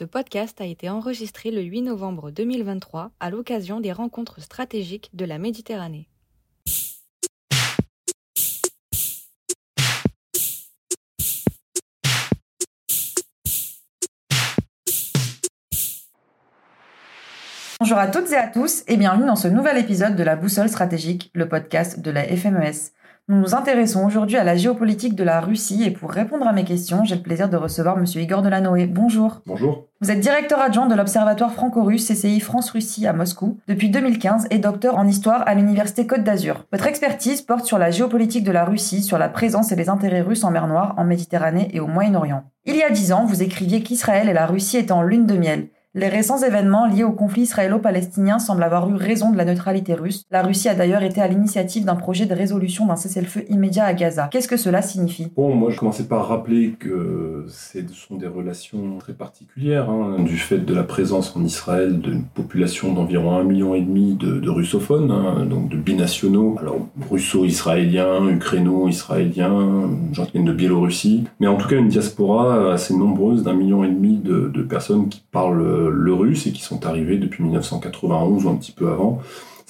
Ce 0.00 0.06
podcast 0.06 0.58
a 0.62 0.64
été 0.64 0.88
enregistré 0.88 1.50
le 1.50 1.60
8 1.60 1.82
novembre 1.82 2.30
2023 2.30 3.10
à 3.20 3.28
l'occasion 3.28 3.80
des 3.80 3.92
rencontres 3.92 4.40
stratégiques 4.40 5.10
de 5.12 5.26
la 5.26 5.36
Méditerranée. 5.36 6.08
Bonjour 17.78 17.98
à 17.98 18.06
toutes 18.06 18.32
et 18.32 18.36
à 18.36 18.46
tous 18.46 18.84
et 18.88 18.96
bienvenue 18.96 19.26
dans 19.26 19.36
ce 19.36 19.48
nouvel 19.48 19.76
épisode 19.76 20.16
de 20.16 20.22
la 20.22 20.34
Boussole 20.34 20.70
stratégique, 20.70 21.30
le 21.34 21.46
podcast 21.46 22.00
de 22.00 22.10
la 22.10 22.24
FMES. 22.24 22.92
Nous 23.30 23.38
nous 23.38 23.54
intéressons 23.54 24.04
aujourd'hui 24.04 24.38
à 24.38 24.42
la 24.42 24.56
géopolitique 24.56 25.14
de 25.14 25.22
la 25.22 25.40
Russie 25.40 25.84
et 25.84 25.92
pour 25.92 26.10
répondre 26.10 26.48
à 26.48 26.52
mes 26.52 26.64
questions, 26.64 27.04
j'ai 27.04 27.14
le 27.14 27.22
plaisir 27.22 27.48
de 27.48 27.56
recevoir 27.56 27.96
Monsieur 27.96 28.20
Igor 28.20 28.42
Delanoë. 28.42 28.88
Bonjour. 28.88 29.40
Bonjour. 29.46 29.86
Vous 30.00 30.10
êtes 30.10 30.18
directeur 30.18 30.60
adjoint 30.60 30.88
de 30.88 30.96
l'Observatoire 30.96 31.52
franco-russe 31.52 32.08
CCI 32.08 32.40
France-Russie 32.40 33.06
à 33.06 33.12
Moscou 33.12 33.60
depuis 33.68 33.88
2015 33.88 34.48
et 34.50 34.58
docteur 34.58 34.98
en 34.98 35.06
histoire 35.06 35.46
à 35.46 35.54
l'Université 35.54 36.08
Côte 36.08 36.24
d'Azur. 36.24 36.64
Votre 36.72 36.88
expertise 36.88 37.42
porte 37.42 37.66
sur 37.66 37.78
la 37.78 37.92
géopolitique 37.92 38.42
de 38.42 38.50
la 38.50 38.64
Russie, 38.64 39.00
sur 39.00 39.16
la 39.16 39.28
présence 39.28 39.70
et 39.70 39.76
les 39.76 39.88
intérêts 39.88 40.22
russes 40.22 40.42
en 40.42 40.50
mer 40.50 40.66
Noire, 40.66 40.94
en 40.96 41.04
Méditerranée 41.04 41.68
et 41.72 41.78
au 41.78 41.86
Moyen-Orient. 41.86 42.42
Il 42.64 42.74
y 42.74 42.82
a 42.82 42.90
dix 42.90 43.12
ans, 43.12 43.26
vous 43.26 43.44
écriviez 43.44 43.84
qu'Israël 43.84 44.28
et 44.28 44.32
la 44.32 44.46
Russie 44.46 44.78
étaient 44.78 44.90
en 44.90 45.02
lune 45.02 45.26
de 45.26 45.36
miel. 45.36 45.68
Les 45.92 46.06
récents 46.06 46.38
événements 46.38 46.86
liés 46.86 47.02
au 47.02 47.10
conflit 47.10 47.42
israélo-palestinien 47.42 48.38
semblent 48.38 48.62
avoir 48.62 48.88
eu 48.88 48.94
raison 48.94 49.32
de 49.32 49.36
la 49.36 49.44
neutralité 49.44 49.94
russe. 49.94 50.22
La 50.30 50.44
Russie 50.44 50.68
a 50.68 50.76
d'ailleurs 50.76 51.02
été 51.02 51.20
à 51.20 51.26
l'initiative 51.26 51.84
d'un 51.84 51.96
projet 51.96 52.26
de 52.26 52.34
résolution 52.34 52.86
d'un 52.86 52.94
cessez-le-feu 52.94 53.42
immédiat 53.48 53.86
à 53.86 53.92
Gaza. 53.92 54.28
Qu'est-ce 54.30 54.46
que 54.46 54.56
cela 54.56 54.82
signifie? 54.82 55.32
Bon, 55.34 55.52
moi 55.52 55.68
je 55.70 55.78
commençais 55.78 56.04
par 56.04 56.28
rappeler 56.28 56.76
que 56.78 57.44
ce 57.48 57.80
sont 57.92 58.14
des 58.14 58.28
relations 58.28 58.98
très 58.98 59.14
particulières, 59.14 59.90
hein, 59.90 60.20
du 60.20 60.36
fait 60.36 60.58
de 60.58 60.72
la 60.72 60.84
présence 60.84 61.34
en 61.34 61.42
Israël 61.42 61.98
d'une 61.98 62.22
population 62.22 62.92
d'environ 62.92 63.36
un 63.36 63.42
million 63.42 63.74
et 63.74 63.80
demi 63.80 64.14
de, 64.14 64.48
russophones, 64.48 65.10
hein, 65.10 65.44
donc 65.44 65.70
de 65.70 65.76
binationaux, 65.76 66.54
alors 66.60 66.86
russo-israéliens, 67.10 68.28
ukraino-israéliens, 68.28 69.90
gens 70.12 70.24
qui 70.24 70.32
viennent 70.34 70.44
de 70.44 70.52
Biélorussie, 70.52 71.24
mais 71.40 71.48
en 71.48 71.56
tout 71.56 71.66
cas 71.66 71.78
une 71.78 71.88
diaspora 71.88 72.74
assez 72.74 72.94
nombreuse 72.94 73.42
d'un 73.42 73.54
million 73.54 73.82
et 73.82 73.88
demi 73.88 74.18
de, 74.18 74.52
de 74.54 74.62
personnes 74.62 75.08
qui 75.08 75.24
parlent 75.32 75.79
le 75.88 76.12
russe 76.12 76.46
et 76.46 76.52
qui 76.52 76.62
sont 76.62 76.84
arrivés 76.86 77.16
depuis 77.16 77.42
1991 77.42 78.44
ou 78.44 78.48
un 78.48 78.56
petit 78.56 78.72
peu 78.72 78.88
avant 78.88 79.20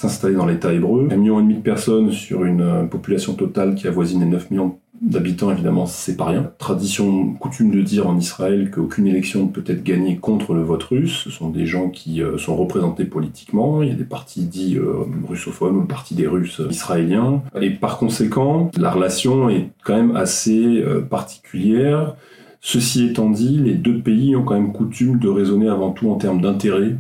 s'installer 0.01 0.35
dans 0.35 0.47
l'État 0.47 0.73
hébreu. 0.73 1.09
Un 1.11 1.17
million 1.17 1.41
et 1.41 1.43
demi 1.43 1.57
de 1.57 1.61
personnes 1.61 2.11
sur 2.11 2.45
une 2.45 2.63
euh, 2.63 2.85
population 2.85 3.35
totale 3.35 3.75
qui 3.75 3.87
avoisine 3.87 4.21
les 4.21 4.27
9 4.27 4.51
millions 4.51 4.79
d'habitants, 5.03 5.51
évidemment, 5.51 5.87
c'est 5.87 6.17
pas 6.17 6.27
rien. 6.27 6.53
Tradition, 6.59 7.33
coutume 7.35 7.71
de 7.71 7.81
dire 7.83 8.07
en 8.07 8.17
Israël 8.19 8.71
qu'aucune 8.71 9.07
élection 9.07 9.45
ne 9.45 9.49
peut 9.49 9.65
être 9.67 9.83
gagnée 9.83 10.17
contre 10.17 10.55
le 10.55 10.63
vote 10.63 10.83
russe. 10.85 11.23
Ce 11.25 11.31
sont 11.31 11.51
des 11.51 11.67
gens 11.67 11.91
qui 11.91 12.23
euh, 12.23 12.39
sont 12.39 12.57
représentés 12.57 13.05
politiquement. 13.05 13.83
Il 13.83 13.91
y 13.91 13.93
a 13.93 13.95
des 13.95 14.05
partis 14.05 14.45
dits 14.45 14.79
euh, 14.79 15.05
russophones 15.29 15.77
ou 15.77 15.81
le 15.83 15.87
parti 15.87 16.15
des 16.15 16.27
Russes 16.27 16.63
israéliens. 16.71 17.43
Et 17.61 17.71
par 17.71 17.99
conséquent, 17.99 18.71
la 18.79 18.91
relation 18.91 19.51
est 19.51 19.69
quand 19.85 19.97
même 19.97 20.17
assez 20.17 20.83
particulière. 21.11 22.15
Ceci 22.61 23.07
étant 23.07 23.31
dit, 23.31 23.59
les 23.59 23.75
deux 23.75 24.01
pays 24.01 24.37
ont 24.37 24.45
quand 24.45 24.55
même 24.55 24.73
coutume 24.73 25.19
de 25.19 25.29
raisonner 25.29 25.69
avant 25.69 25.93
tout 25.93 26.11
en 26.11 26.17
termes 26.17 26.41
d'intérêt 26.41 26.97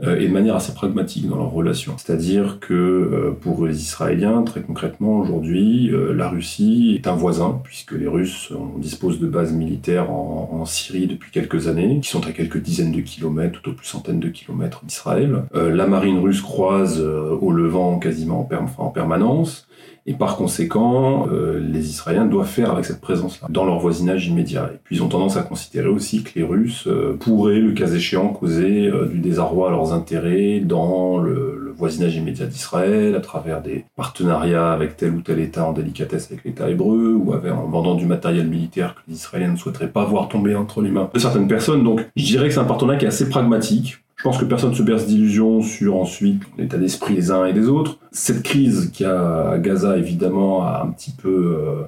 euh, 0.00 0.16
et 0.20 0.28
de 0.28 0.32
manière 0.32 0.54
assez 0.54 0.72
pragmatique 0.72 1.28
dans 1.28 1.36
leurs 1.36 1.50
relations. 1.50 1.94
C'est-à-dire 1.98 2.60
que 2.60 2.72
euh, 2.72 3.32
pour 3.32 3.66
les 3.66 3.82
Israéliens, 3.82 4.42
très 4.44 4.62
concrètement 4.62 5.18
aujourd'hui, 5.18 5.90
euh, 5.90 6.14
la 6.14 6.28
Russie 6.28 6.94
est 6.94 7.08
un 7.08 7.14
voisin, 7.14 7.60
puisque 7.64 7.92
les 7.92 8.06
Russes 8.06 8.52
disposent 8.76 9.18
de 9.18 9.26
bases 9.26 9.52
militaires 9.52 10.10
en, 10.10 10.64
Syrie 10.64 11.06
depuis 11.06 11.30
quelques 11.30 11.66
années, 11.66 11.98
qui 12.00 12.10
sont 12.10 12.26
à 12.26 12.32
quelques 12.32 12.60
dizaines 12.60 12.92
de 12.92 13.00
kilomètres, 13.00 13.62
tout 13.62 13.70
au 13.70 13.72
plus 13.72 13.86
centaines 13.86 14.20
de 14.20 14.28
kilomètres 14.28 14.84
d'Israël. 14.84 15.44
la 15.54 15.86
marine 15.86 16.18
russe 16.18 16.42
croise 16.42 17.00
au 17.00 17.52
Levant 17.52 17.98
quasiment 17.98 18.46
en 18.76 18.88
permanence. 18.90 19.66
Et 20.08 20.14
par 20.14 20.36
conséquent, 20.36 21.28
euh, 21.30 21.60
les 21.60 21.90
Israéliens 21.90 22.24
doivent 22.24 22.48
faire 22.48 22.72
avec 22.72 22.86
cette 22.86 23.02
présence-là 23.02 23.46
dans 23.50 23.66
leur 23.66 23.78
voisinage 23.78 24.26
immédiat. 24.26 24.70
Et 24.72 24.78
puis 24.82 24.96
ils 24.96 25.02
ont 25.02 25.08
tendance 25.08 25.36
à 25.36 25.42
considérer 25.42 25.88
aussi 25.88 26.22
que 26.22 26.30
les 26.34 26.44
Russes 26.44 26.86
euh, 26.86 27.14
pourraient, 27.20 27.58
le 27.58 27.72
cas 27.72 27.88
échéant, 27.88 28.28
causer 28.28 28.86
euh, 28.86 29.04
du 29.04 29.18
désarroi 29.18 29.68
à 29.68 29.70
leurs 29.70 29.92
intérêts 29.92 30.60
dans 30.60 31.18
le, 31.18 31.74
voisinage 31.76 32.16
immédiat 32.16 32.46
d'Israël, 32.46 33.14
à 33.14 33.20
travers 33.20 33.62
des 33.62 33.84
partenariats 33.94 34.72
avec 34.72 34.96
tel 34.96 35.12
ou 35.12 35.20
tel 35.20 35.38
État 35.38 35.64
en 35.64 35.72
délicatesse 35.72 36.26
avec 36.28 36.42
l'État 36.42 36.68
hébreu, 36.68 37.14
ou 37.14 37.32
avec, 37.34 37.52
en 37.52 37.68
vendant 37.68 37.94
du 37.94 38.04
matériel 38.04 38.48
militaire 38.48 38.96
que 38.96 39.02
les 39.06 39.14
Israéliens 39.14 39.52
ne 39.52 39.56
souhaiteraient 39.56 39.86
pas 39.86 40.04
voir 40.04 40.28
tomber 40.28 40.56
entre 40.56 40.80
les 40.80 40.90
mains 40.90 41.08
de 41.14 41.18
certaines 41.20 41.46
personnes. 41.46 41.84
Donc 41.84 42.04
je 42.16 42.24
dirais 42.24 42.48
que 42.48 42.54
c'est 42.54 42.60
un 42.60 42.64
partenariat 42.64 42.98
qui 42.98 43.04
est 43.04 43.08
assez 43.08 43.28
pragmatique 43.28 44.00
je 44.18 44.24
pense 44.24 44.36
que 44.36 44.44
personne 44.44 44.70
ne 44.70 44.74
se 44.74 44.82
berce 44.82 45.06
d'illusions 45.06 45.62
sur 45.62 45.94
ensuite 45.96 46.42
l'état 46.58 46.76
d'esprit 46.76 47.14
des 47.14 47.30
uns 47.30 47.46
et 47.46 47.52
des 47.52 47.68
autres. 47.68 47.98
Cette 48.10 48.42
crise 48.42 48.90
qui 48.92 49.04
a 49.04 49.50
à 49.50 49.58
Gaza, 49.58 49.96
évidemment, 49.96 50.64
a 50.64 50.82
un 50.84 50.90
petit 50.90 51.12
peu, 51.12 51.56
euh, 51.56 51.82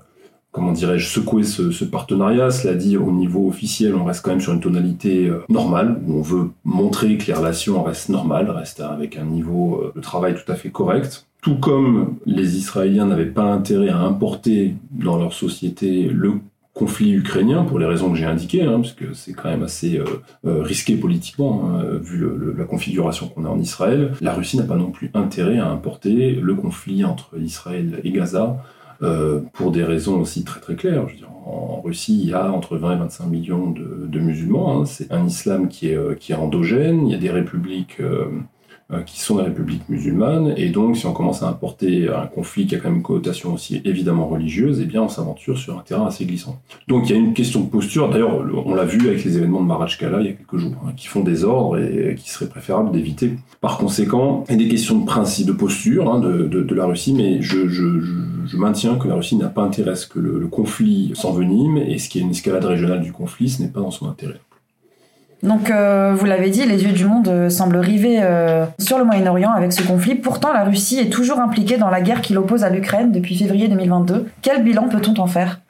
comment 0.53 0.71
dirais-je, 0.71 1.09
secoué 1.09 1.43
ce, 1.43 1.85
partenariat. 1.85 2.53
Cela 2.53 2.75
dit, 2.75 2.97
au 2.97 3.11
niveau 3.11 3.49
officiel, 3.49 3.97
on 3.97 4.05
reste 4.05 4.25
quand 4.25 4.31
même 4.31 4.41
sur 4.41 4.53
une 4.53 4.61
tonalité 4.61 5.27
euh, 5.27 5.43
normale, 5.49 6.01
où 6.07 6.19
on 6.19 6.23
veut 6.23 6.51
montrer 6.65 7.19
que 7.19 7.27
les 7.27 7.35
relations 7.35 7.83
restent 7.83 8.11
normales, 8.11 8.49
restent 8.49 8.81
avec 8.81 9.17
un 9.17 9.25
niveau 9.25 9.83
euh, 9.83 9.93
de 9.97 10.01
travail 10.01 10.37
tout 10.37 10.53
à 10.53 10.55
fait 10.55 10.71
correct. 10.71 11.27
Tout 11.43 11.57
comme 11.57 12.19
les 12.27 12.57
Israéliens 12.57 13.07
n'avaient 13.07 13.27
pas 13.27 13.43
intérêt 13.43 13.89
à 13.89 13.99
importer 13.99 14.77
dans 14.93 15.17
leur 15.17 15.33
société 15.33 16.05
le 16.05 16.35
conflit 16.81 17.13
ukrainien, 17.13 17.65
pour 17.65 17.79
les 17.79 17.85
raisons 17.85 18.11
que 18.11 18.17
j'ai 18.17 18.25
indiquées, 18.25 18.63
hein, 18.63 18.81
parce 18.81 18.95
que 18.95 19.13
c'est 19.13 19.35
quand 19.35 19.51
même 19.51 19.63
assez 19.63 19.99
euh, 19.99 20.05
euh, 20.47 20.63
risqué 20.63 20.97
politiquement, 20.97 21.69
hein, 21.69 21.85
vu 22.01 22.27
la 22.57 22.65
configuration 22.65 23.29
qu'on 23.29 23.45
a 23.45 23.51
en 23.51 23.59
Israël, 23.59 24.13
la 24.23 24.33
Russie 24.33 24.57
n'a 24.57 24.63
pas 24.63 24.77
non 24.77 24.91
plus 24.91 25.11
intérêt 25.13 25.59
à 25.59 25.69
importer 25.69 26.33
le 26.33 26.55
conflit 26.55 27.05
entre 27.05 27.39
Israël 27.39 28.01
et 28.03 28.11
Gaza, 28.13 28.65
euh, 29.03 29.41
pour 29.53 29.73
des 29.73 29.85
raisons 29.85 30.19
aussi 30.19 30.43
très 30.43 30.61
très 30.61 30.75
claires. 30.75 31.07
Je 31.07 31.13
veux 31.13 31.19
dire, 31.19 31.31
en 31.45 31.83
Russie, 31.83 32.19
il 32.23 32.31
y 32.31 32.33
a 32.33 32.51
entre 32.51 32.79
20 32.79 32.95
et 32.95 32.99
25 32.99 33.27
millions 33.27 33.71
de, 33.71 34.19
musulmans. 34.19 34.81
Hein. 34.81 34.87
C'est 34.87 35.13
un 35.13 35.27
islam 35.27 35.69
qui 35.69 35.89
est, 35.89 36.19
qui 36.19 36.33
est 36.33 36.35
endogène. 36.35 37.07
Il 37.07 37.13
y 37.13 37.15
a 37.15 37.19
des 37.19 37.31
républiques 37.31 37.99
qui 39.06 39.21
sont 39.21 39.37
des 39.37 39.43
républiques 39.43 39.89
musulmanes, 39.89 40.55
et 40.56 40.69
donc 40.69 40.97
si 40.97 41.06
on 41.06 41.12
commence 41.12 41.43
à 41.43 41.49
importer 41.49 42.09
un 42.09 42.27
conflit 42.27 42.67
qui 42.67 42.75
a 42.75 42.78
quand 42.78 42.89
même 42.89 42.99
une 42.99 43.03
connotation 43.03 43.53
aussi 43.55 43.81
évidemment 43.84 44.27
religieuse, 44.27 44.81
eh 44.83 44.87
bien 44.87 45.03
on 45.03 45.09
s'aventure 45.09 45.59
sur 45.59 45.78
un 45.78 45.83
terrain 45.83 46.06
assez 46.06 46.25
glissant. 46.25 46.61
Donc 46.89 47.09
il 47.09 47.12
y 47.12 47.15
a 47.15 47.19
une 47.19 47.34
question 47.34 47.61
de 47.61 47.69
posture, 47.69 48.11
d'ailleurs 48.11 48.45
on 48.67 48.75
l'a 48.75 48.84
vu 48.84 49.09
avec 49.09 49.25
les 49.25 49.37
événements 49.37 49.61
de 49.61 49.67
Marachkala 49.67 50.21
il 50.21 50.27
y 50.27 50.31
a 50.31 50.33
quelques 50.33 50.59
jours, 50.59 50.77
hein, 50.87 50.93
qui 50.97 51.06
font 51.06 51.21
des 51.21 51.45
ordres 51.45 51.78
et 51.78 52.17
qui 52.17 52.31
serait 52.31 52.49
préférable 52.49 52.91
d'éviter. 52.93 53.33
Par 53.61 53.78
conséquent, 53.78 54.45
il 54.49 54.53
y 54.53 54.55
a 54.55 54.59
des 54.59 54.69
questions 54.69 54.99
de 54.99 55.05
principe, 55.05 55.47
de 55.47 55.53
posture 55.53 56.12
hein, 56.12 56.19
de, 56.19 56.45
de, 56.45 56.62
de, 56.62 56.75
la 56.75 56.87
Russie, 56.87 57.15
mais 57.15 57.43
je, 57.43 57.69
je, 57.69 58.01
je, 58.47 58.57
maintiens 58.57 58.97
que 58.97 59.07
la 59.09 59.15
Russie 59.15 59.37
n'a 59.37 59.49
pas 59.49 59.62
intérêt 59.62 59.93
à 59.93 59.97
ce 59.97 60.07
que 60.07 60.19
le, 60.19 60.39
le 60.39 60.47
conflit 60.47 61.12
s'envenime, 61.15 61.77
et 61.77 61.99
ce 61.99 62.09
qui 62.09 62.19
est 62.19 62.22
une 62.22 62.31
escalade 62.31 62.65
régionale 62.65 63.03
du 63.03 63.12
conflit, 63.12 63.49
ce 63.49 63.62
n'est 63.62 63.69
pas 63.69 63.81
dans 63.81 63.91
son 63.91 64.09
intérêt. 64.09 64.41
Donc, 65.43 65.71
euh, 65.71 66.15
vous 66.15 66.27
l'avez 66.27 66.51
dit, 66.51 66.67
les 66.67 66.84
yeux 66.84 66.93
du 66.93 67.06
monde 67.06 67.28
euh, 67.28 67.49
semblent 67.49 67.78
rivés 67.78 68.19
euh, 68.21 68.67
sur 68.78 68.99
le 68.99 69.05
Moyen-Orient 69.05 69.53
avec 69.53 69.73
ce 69.73 69.83
conflit. 69.83 70.15
Pourtant, 70.15 70.53
la 70.53 70.65
Russie 70.65 70.99
est 70.99 71.11
toujours 71.11 71.39
impliquée 71.39 71.78
dans 71.78 71.89
la 71.89 72.01
guerre 72.03 72.21
qui 72.21 72.34
l'oppose 72.34 72.62
à 72.62 72.71
l'Ukraine 72.71 73.11
depuis 73.11 73.37
février 73.37 73.69
2022. 73.69 74.28
Quel 74.43 74.62
bilan 74.62 74.89
peut-on 74.89 75.19
en 75.19 75.27
faire? 75.27 75.61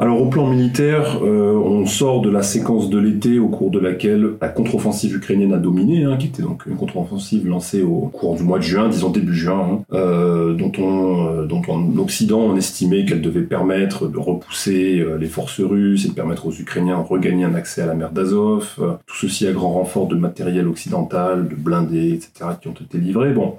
Alors 0.00 0.22
au 0.22 0.26
plan 0.26 0.46
militaire, 0.46 1.18
euh, 1.24 1.54
on 1.54 1.84
sort 1.84 2.22
de 2.22 2.30
la 2.30 2.44
séquence 2.44 2.88
de 2.88 3.00
l'été 3.00 3.40
au 3.40 3.48
cours 3.48 3.72
de 3.72 3.80
laquelle 3.80 4.34
la 4.40 4.48
contre-offensive 4.48 5.16
ukrainienne 5.16 5.52
a 5.52 5.56
dominé, 5.56 6.04
hein, 6.04 6.16
qui 6.16 6.28
était 6.28 6.42
donc 6.42 6.66
une 6.66 6.76
contre-offensive 6.76 7.48
lancée 7.48 7.82
au 7.82 8.02
cours 8.06 8.36
du 8.36 8.44
mois 8.44 8.58
de 8.58 8.62
juin, 8.62 8.88
disons 8.88 9.10
début 9.10 9.34
juin, 9.34 9.58
hein, 9.60 9.84
euh, 9.92 10.54
dont, 10.54 10.70
on, 10.78 11.26
euh, 11.26 11.46
dont 11.46 11.62
en 11.66 11.98
Occident 11.98 12.38
on 12.38 12.54
estimait 12.54 13.06
qu'elle 13.06 13.22
devait 13.22 13.42
permettre 13.42 14.06
de 14.06 14.18
repousser 14.18 15.04
les 15.18 15.26
forces 15.26 15.60
russes 15.60 16.04
et 16.04 16.10
de 16.10 16.14
permettre 16.14 16.46
aux 16.46 16.52
Ukrainiens 16.52 17.00
de 17.00 17.06
regagner 17.08 17.42
un 17.42 17.56
accès 17.56 17.82
à 17.82 17.86
la 17.86 17.94
mer 17.94 18.12
d'Azov. 18.12 18.76
tout 18.76 19.14
ceci 19.20 19.48
à 19.48 19.52
grand 19.52 19.72
renfort 19.72 20.06
de 20.06 20.14
matériel 20.14 20.68
occidental, 20.68 21.48
de 21.48 21.56
blindés, 21.56 22.12
etc., 22.12 22.50
qui 22.60 22.68
ont 22.68 22.74
été 22.74 22.98
livrés. 22.98 23.32
Bon, 23.32 23.56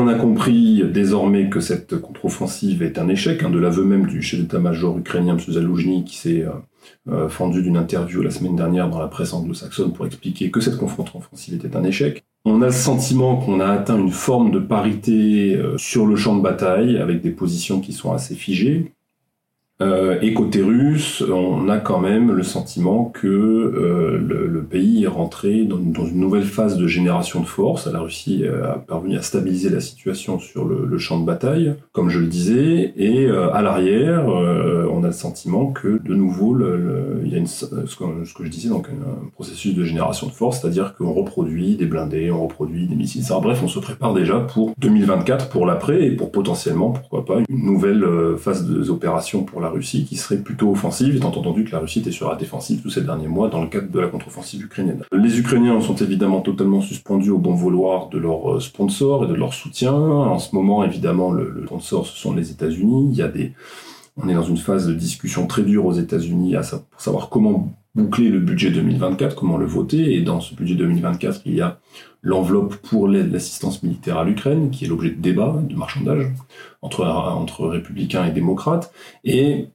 on 0.00 0.08
a 0.08 0.14
compris 0.14 0.82
désormais 0.90 1.50
que 1.50 1.60
cette 1.60 2.00
contre-offensive 2.00 2.82
est 2.82 2.98
un 2.98 3.08
échec, 3.08 3.42
hein, 3.42 3.50
de 3.50 3.58
l'aveu 3.58 3.84
même 3.84 4.06
du 4.06 4.22
chef 4.22 4.40
d'état-major 4.40 4.96
ukrainien, 4.98 5.36
M. 5.36 5.52
Zaloujny, 5.52 6.04
qui 6.04 6.16
s'est 6.16 6.42
euh, 6.42 6.50
euh, 7.08 7.28
fendu 7.28 7.62
d'une 7.62 7.76
interview 7.76 8.22
la 8.22 8.30
semaine 8.30 8.56
dernière 8.56 8.88
dans 8.88 8.98
la 8.98 9.08
presse 9.08 9.34
anglo-saxonne 9.34 9.92
pour 9.92 10.06
expliquer 10.06 10.50
que 10.50 10.60
cette 10.60 10.78
contre-offensive 10.78 11.54
était 11.54 11.76
un 11.76 11.84
échec. 11.84 12.24
On 12.44 12.62
a 12.62 12.66
le 12.66 12.72
sentiment 12.72 13.36
qu'on 13.36 13.60
a 13.60 13.66
atteint 13.66 13.98
une 13.98 14.10
forme 14.10 14.50
de 14.50 14.58
parité 14.58 15.56
euh, 15.56 15.76
sur 15.76 16.06
le 16.06 16.16
champ 16.16 16.36
de 16.36 16.42
bataille, 16.42 16.96
avec 16.96 17.20
des 17.20 17.30
positions 17.30 17.80
qui 17.80 17.92
sont 17.92 18.12
assez 18.12 18.34
figées. 18.34 18.92
Et 20.20 20.34
côté 20.34 20.62
russe, 20.62 21.22
on 21.22 21.68
a 21.68 21.78
quand 21.78 22.00
même 22.00 22.32
le 22.32 22.42
sentiment 22.42 23.04
que 23.06 23.26
le, 23.26 24.46
le 24.46 24.62
pays 24.62 25.04
est 25.04 25.08
rentré 25.08 25.64
dans, 25.64 26.06
une 26.06 26.20
nouvelle 26.20 26.44
phase 26.44 26.76
de 26.76 26.86
génération 26.86 27.40
de 27.40 27.46
force. 27.46 27.86
La 27.86 28.00
Russie 28.00 28.44
a 28.46 28.78
parvenu 28.78 29.16
à 29.16 29.22
stabiliser 29.22 29.70
la 29.70 29.80
situation 29.80 30.38
sur 30.38 30.64
le, 30.64 30.98
champ 30.98 31.18
de 31.18 31.26
bataille, 31.26 31.74
comme 31.92 32.10
je 32.10 32.20
le 32.20 32.26
disais, 32.26 32.92
et 32.96 33.28
à 33.28 33.62
l'arrière, 33.62 34.26
on 34.26 35.02
a 35.02 35.08
le 35.08 35.12
sentiment 35.12 35.66
que 35.66 36.00
de 36.02 36.14
nouveau, 36.14 36.56
il 37.24 37.32
y 37.32 37.36
a 37.36 37.46
ce, 37.46 37.66
que, 37.66 38.44
je 38.44 38.48
disais, 38.48 38.68
donc 38.68 38.88
un, 38.88 39.28
processus 39.32 39.74
de 39.74 39.84
génération 39.84 40.26
de 40.26 40.32
force, 40.32 40.60
c'est-à-dire 40.60 40.94
qu'on 40.96 41.12
reproduit 41.12 41.76
des 41.76 41.86
blindés, 41.86 42.30
on 42.30 42.42
reproduit 42.42 42.86
des 42.86 42.94
missiles. 42.94 43.24
bref, 43.42 43.60
on 43.62 43.68
se 43.68 43.78
prépare 43.78 44.14
déjà 44.14 44.40
pour 44.40 44.72
2024, 44.78 45.48
pour 45.48 45.66
l'après, 45.66 46.06
et 46.06 46.10
pour 46.10 46.30
potentiellement, 46.30 46.90
pourquoi 46.90 47.24
pas, 47.24 47.38
une 47.48 47.64
nouvelle 47.64 48.06
phase 48.38 48.66
d'opération 48.66 49.44
pour 49.44 49.60
la 49.60 49.68
Russie 49.72 50.04
qui 50.04 50.16
serait 50.16 50.36
plutôt 50.36 50.70
offensive, 50.70 51.16
étant 51.16 51.28
entendu 51.28 51.64
que 51.64 51.72
la 51.72 51.80
Russie 51.80 51.98
était 51.98 52.12
sur 52.12 52.30
la 52.30 52.36
défensive 52.36 52.80
tous 52.80 52.90
ces 52.90 53.02
derniers 53.02 53.28
mois 53.28 53.48
dans 53.48 53.60
le 53.60 53.68
cadre 53.68 53.90
de 53.90 54.00
la 54.00 54.06
contre-offensive 54.06 54.62
ukrainienne. 54.62 55.02
Les 55.12 55.38
Ukrainiens 55.40 55.80
sont 55.80 55.96
évidemment 55.96 56.40
totalement 56.40 56.80
suspendus 56.80 57.30
au 57.30 57.38
bon 57.38 57.54
vouloir 57.54 58.08
de 58.08 58.18
leurs 58.18 58.62
sponsors 58.62 59.24
et 59.24 59.28
de 59.28 59.34
leur 59.34 59.52
soutien. 59.52 59.92
En 59.92 60.38
ce 60.38 60.54
moment, 60.54 60.84
évidemment, 60.84 61.32
le, 61.32 61.50
le 61.50 61.66
sponsor, 61.66 62.06
ce 62.06 62.16
sont 62.16 62.34
les 62.34 62.50
États-Unis. 62.50 63.08
Il 63.10 63.16
y 63.16 63.22
a 63.22 63.28
des, 63.28 63.52
on 64.16 64.28
est 64.28 64.34
dans 64.34 64.42
une 64.42 64.58
phase 64.58 64.86
de 64.86 64.94
discussion 64.94 65.46
très 65.46 65.62
dure 65.62 65.86
aux 65.86 65.94
États-Unis 65.94 66.54
pour 66.90 67.00
savoir 67.00 67.28
comment 67.28 67.72
boucler 67.94 68.28
le 68.28 68.40
budget 68.40 68.70
2024, 68.70 69.36
comment 69.36 69.56
le 69.56 69.66
voter. 69.66 70.14
Et 70.14 70.22
dans 70.22 70.40
ce 70.40 70.54
budget 70.54 70.74
2024, 70.74 71.42
il 71.46 71.54
y 71.54 71.60
a 71.60 71.78
l'enveloppe 72.22 72.76
pour 72.76 73.08
l'aide, 73.08 73.32
l'assistance 73.32 73.82
militaire 73.82 74.18
à 74.18 74.24
l'Ukraine, 74.24 74.70
qui 74.70 74.84
est 74.84 74.88
l'objet 74.88 75.10
de 75.10 75.20
débats, 75.20 75.60
de 75.62 75.74
marchandage 75.74 76.30
entre, 76.80 77.04
entre 77.04 77.66
républicains 77.66 78.24
et 78.26 78.30
démocrates. 78.30 78.92
Et 79.24 79.68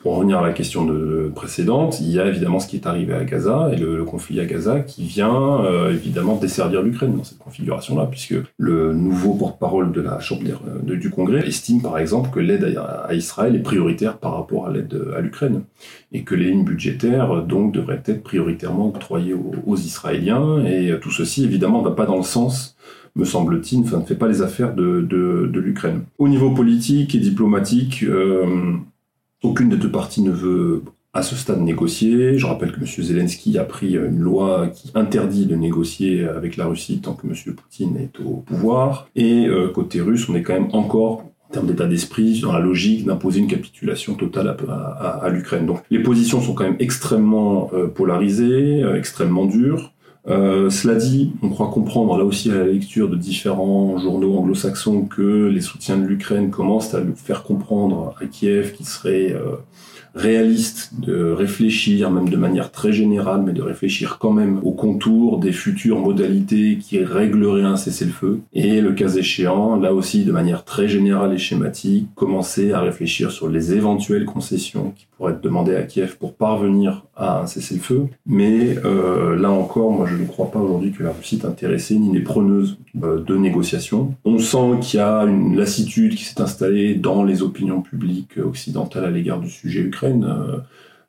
pour 0.00 0.16
revenir 0.16 0.38
à 0.38 0.46
la 0.46 0.54
question 0.54 0.86
de, 0.86 1.30
précédente, 1.34 2.00
il 2.00 2.10
y 2.10 2.18
a 2.18 2.26
évidemment 2.26 2.58
ce 2.58 2.66
qui 2.66 2.76
est 2.76 2.86
arrivé 2.86 3.12
à 3.12 3.22
Gaza 3.22 3.68
et 3.70 3.76
le, 3.76 4.02
conflit 4.04 4.40
à 4.40 4.46
Gaza 4.46 4.80
qui 4.80 5.04
vient 5.04 5.62
euh, 5.62 5.92
évidemment 5.92 6.36
desservir 6.36 6.80
l'Ukraine 6.82 7.14
dans 7.14 7.22
cette 7.22 7.38
configuration-là, 7.38 8.06
puisque 8.10 8.34
le 8.56 8.94
nouveau 8.94 9.34
porte-parole 9.34 9.92
de 9.92 10.00
la 10.00 10.18
Chambre 10.18 10.42
du 10.82 11.10
Congrès 11.10 11.46
estime 11.46 11.82
par 11.82 11.98
exemple 11.98 12.30
que 12.30 12.40
l'aide 12.40 12.64
à, 12.78 13.12
Israël 13.12 13.54
est 13.54 13.60
prioritaire 13.60 14.16
par 14.16 14.34
rapport 14.36 14.66
à 14.66 14.72
l'aide 14.72 14.98
à 15.14 15.20
l'Ukraine 15.20 15.64
et 16.12 16.22
que 16.22 16.34
les 16.34 16.50
lignes 16.50 16.64
budgétaires 16.64 17.42
donc 17.42 17.72
devraient 17.72 18.02
être 18.06 18.22
prioritairement 18.22 18.88
octroyées 18.88 19.34
aux, 19.34 19.76
Israéliens 19.76 20.64
et 20.64 20.94
tout 21.00 21.10
ceci 21.10 21.44
évidemment 21.44 21.80
ne 21.82 21.88
va 21.88 21.94
pas 21.94 22.06
dans 22.06 22.16
le 22.16 22.22
sens 22.22 22.76
me 23.16 23.24
semble-t-il, 23.24 23.80
ne 23.80 24.04
fait 24.06 24.14
pas 24.14 24.28
les 24.28 24.40
affaires 24.40 24.72
de, 24.74 25.50
l'Ukraine. 25.52 26.04
Au 26.18 26.28
niveau 26.28 26.52
politique 26.52 27.14
et 27.14 27.18
diplomatique, 27.18 28.04
euh, 28.04 28.76
aucune 29.42 29.68
des 29.68 29.76
deux 29.76 29.90
parties 29.90 30.22
ne 30.22 30.30
veut 30.30 30.82
à 31.12 31.22
ce 31.22 31.34
stade 31.34 31.60
négocier. 31.60 32.38
Je 32.38 32.46
rappelle 32.46 32.72
que 32.72 32.80
M. 32.80 32.86
Zelensky 32.86 33.58
a 33.58 33.64
pris 33.64 33.96
une 33.96 34.20
loi 34.20 34.68
qui 34.68 34.90
interdit 34.94 35.46
de 35.46 35.56
négocier 35.56 36.24
avec 36.24 36.56
la 36.56 36.66
Russie 36.66 37.00
tant 37.00 37.14
que 37.14 37.26
M. 37.26 37.34
Poutine 37.54 37.96
est 37.96 38.20
au 38.20 38.36
pouvoir. 38.36 39.08
Et 39.16 39.46
euh, 39.46 39.68
côté 39.68 40.00
russe, 40.00 40.28
on 40.28 40.34
est 40.34 40.42
quand 40.42 40.54
même 40.54 40.68
encore 40.72 41.24
en 41.50 41.52
termes 41.52 41.66
d'état 41.66 41.86
d'esprit, 41.86 42.40
dans 42.40 42.52
la 42.52 42.60
logique 42.60 43.04
d'imposer 43.04 43.40
une 43.40 43.48
capitulation 43.48 44.14
totale 44.14 44.56
à, 44.68 45.28
l'Ukraine. 45.30 45.66
Donc 45.66 45.82
les 45.90 45.98
positions 46.00 46.40
sont 46.40 46.54
quand 46.54 46.62
même 46.62 46.76
extrêmement 46.78 47.70
euh, 47.74 47.88
polarisées, 47.88 48.84
euh, 48.84 48.96
extrêmement 48.96 49.46
dures. 49.46 49.92
Cela 50.26 50.94
dit, 50.94 51.32
on 51.42 51.48
croit 51.48 51.70
comprendre 51.70 52.16
là 52.16 52.24
aussi 52.24 52.50
à 52.50 52.56
la 52.56 52.66
lecture 52.66 53.08
de 53.08 53.16
différents 53.16 53.98
journaux 53.98 54.36
anglo-saxons 54.36 55.06
que 55.06 55.46
les 55.48 55.60
soutiens 55.60 55.96
de 55.96 56.06
l'Ukraine 56.06 56.50
commencent 56.50 56.94
à 56.94 57.02
faire 57.16 57.42
comprendre 57.42 58.14
à 58.20 58.26
Kiev 58.26 58.72
qu'il 58.72 58.86
serait 58.86 59.34
réaliste 60.14 60.92
de 60.98 61.30
réfléchir, 61.30 62.10
même 62.10 62.28
de 62.28 62.36
manière 62.36 62.70
très 62.70 62.92
générale, 62.92 63.42
mais 63.44 63.52
de 63.52 63.62
réfléchir 63.62 64.18
quand 64.18 64.32
même 64.32 64.60
aux 64.62 64.72
contours 64.72 65.38
des 65.38 65.52
futures 65.52 65.98
modalités 65.98 66.78
qui 66.78 67.02
régleraient 67.02 67.62
un 67.62 67.76
cessez-le-feu. 67.76 68.40
Et 68.52 68.80
le 68.80 68.92
cas 68.92 69.08
échéant, 69.08 69.76
là 69.76 69.94
aussi 69.94 70.24
de 70.24 70.32
manière 70.32 70.64
très 70.64 70.88
générale 70.88 71.34
et 71.34 71.38
schématique, 71.38 72.08
commencer 72.14 72.72
à 72.72 72.80
réfléchir 72.80 73.30
sur 73.30 73.48
les 73.48 73.74
éventuelles 73.74 74.24
concessions 74.24 74.92
qui 74.96 75.06
pourraient 75.16 75.32
être 75.32 75.40
demandées 75.40 75.76
à 75.76 75.82
Kiev 75.82 76.16
pour 76.18 76.34
parvenir 76.34 77.04
à 77.16 77.42
un 77.42 77.46
cessez-le-feu. 77.46 78.06
Mais 78.26 78.76
euh, 78.84 79.36
là 79.36 79.50
encore, 79.50 79.92
moi 79.92 80.06
je 80.06 80.16
ne 80.16 80.26
crois 80.26 80.50
pas 80.50 80.58
aujourd'hui 80.58 80.92
que 80.92 81.02
la 81.02 81.12
Russie 81.12 81.40
est 81.42 81.46
intéressée 81.46 81.96
ni 81.98 82.08
n'est 82.08 82.20
preneuse 82.20 82.78
euh, 83.02 83.22
de 83.22 83.36
négociations. 83.36 84.14
On 84.24 84.38
sent 84.38 84.80
qu'il 84.80 84.98
y 84.98 85.02
a 85.02 85.22
une 85.22 85.56
lassitude 85.56 86.14
qui 86.14 86.24
s'est 86.24 86.40
installée 86.40 86.94
dans 86.94 87.22
les 87.22 87.42
opinions 87.42 87.82
publiques 87.82 88.38
occidentales 88.42 89.04
à 89.04 89.10
l'égard 89.10 89.40
du 89.40 89.50
sujet 89.50 89.80
ukrainien 89.80 89.99
euh, 90.06 90.58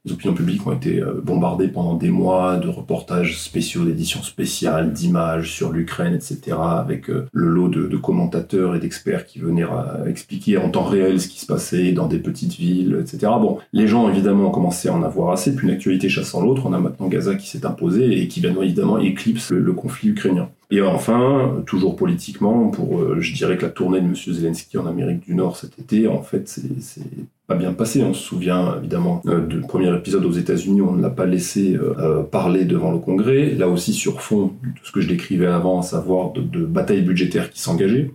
les 0.04 0.14
opinions 0.14 0.34
publiques 0.34 0.66
ont 0.66 0.74
été 0.74 1.00
euh, 1.00 1.22
bombardées 1.22 1.68
pendant 1.68 1.96
des 1.96 2.10
mois 2.10 2.58
de 2.58 2.68
reportages 2.68 3.40
spéciaux, 3.40 3.86
d'éditions 3.86 4.24
spéciales, 4.24 4.94
d'images 4.94 5.52
sur 5.52 5.72
l'Ukraine, 5.72 6.14
etc., 6.14 6.58
avec 6.60 7.10
euh, 7.10 7.28
le 7.32 7.50
lot 7.50 7.70
de, 7.70 7.98
commentateurs 7.98 8.76
et 8.76 8.80
d'experts 8.80 9.26
qui 9.26 9.40
venaient 9.40 9.66
expliquer 10.08 10.58
en 10.58 10.70
temps 10.70 10.84
réel 10.84 11.22
ce 11.22 11.28
qui 11.28 11.40
se 11.40 11.46
passait 11.46 11.92
dans 11.92 12.08
des 12.08 12.20
petites 12.20 12.56
villes, 12.56 12.98
etc. 13.02 13.32
Bon, 13.40 13.60
les 13.74 13.88
gens, 13.88 14.10
évidemment, 14.10 14.48
ont 14.48 14.52
commencé 14.52 14.90
à 14.90 14.94
en 14.94 15.04
avoir 15.04 15.32
assez, 15.32 15.56
puis 15.56 15.68
une 15.68 15.74
actualité 15.74 16.10
chassant 16.10 16.42
l'autre, 16.42 16.64
on 16.66 16.74
a 16.74 16.80
maintenant 16.80 17.08
Gaza 17.08 17.36
qui 17.36 17.48
s'est 17.48 17.66
imposé 17.66 18.22
et 18.22 18.28
qui, 18.28 18.42
bien 18.42 18.60
évidemment, 18.60 18.98
éclipse 18.98 19.52
le 19.52 19.74
conflit 19.74 20.10
ukrainien. 20.10 20.50
Et 20.74 20.82
enfin, 20.82 21.62
toujours 21.66 21.98
politiquement, 21.98 22.70
pour, 22.70 23.02
euh, 23.02 23.20
je 23.20 23.34
dirais 23.34 23.58
que 23.58 23.64
la 23.64 23.70
tournée 23.70 24.00
de 24.00 24.06
M. 24.06 24.16
Zelensky 24.16 24.78
en 24.78 24.86
Amérique 24.86 25.20
du 25.20 25.36
Nord 25.36 25.58
cet 25.58 25.78
été, 25.78 26.08
en 26.08 26.22
fait, 26.22 26.48
c'est 26.48 27.02
pas 27.46 27.56
bien 27.56 27.74
passé. 27.74 28.02
On 28.04 28.14
se 28.14 28.24
souvient 28.24 28.78
évidemment 28.78 29.22
euh, 29.26 29.46
du 29.46 29.60
premier 29.60 29.94
épisode 29.94 30.24
aux 30.24 30.32
États-Unis, 30.32 30.82
on 30.82 30.94
ne 30.94 31.02
l'a 31.02 31.10
pas 31.10 31.26
laissé 31.26 31.76
euh, 31.76 32.24
parler 32.24 32.64
devant 32.64 32.94
le 32.94 33.00
Congrès. 33.00 33.54
Là 33.54 33.68
aussi, 33.68 33.92
sur 33.92 34.22
fond 34.22 34.54
de 34.64 34.70
ce 34.82 34.94
que 34.94 35.02
je 35.02 35.10
décrivais 35.10 35.46
avant, 35.46 35.82
à 35.82 35.84
savoir 35.84 36.32
de, 36.32 36.40
de 36.40 36.66
bataille 36.66 37.02
budgétaire 37.02 37.50
qui 37.50 37.60
s'engageait. 37.60 38.10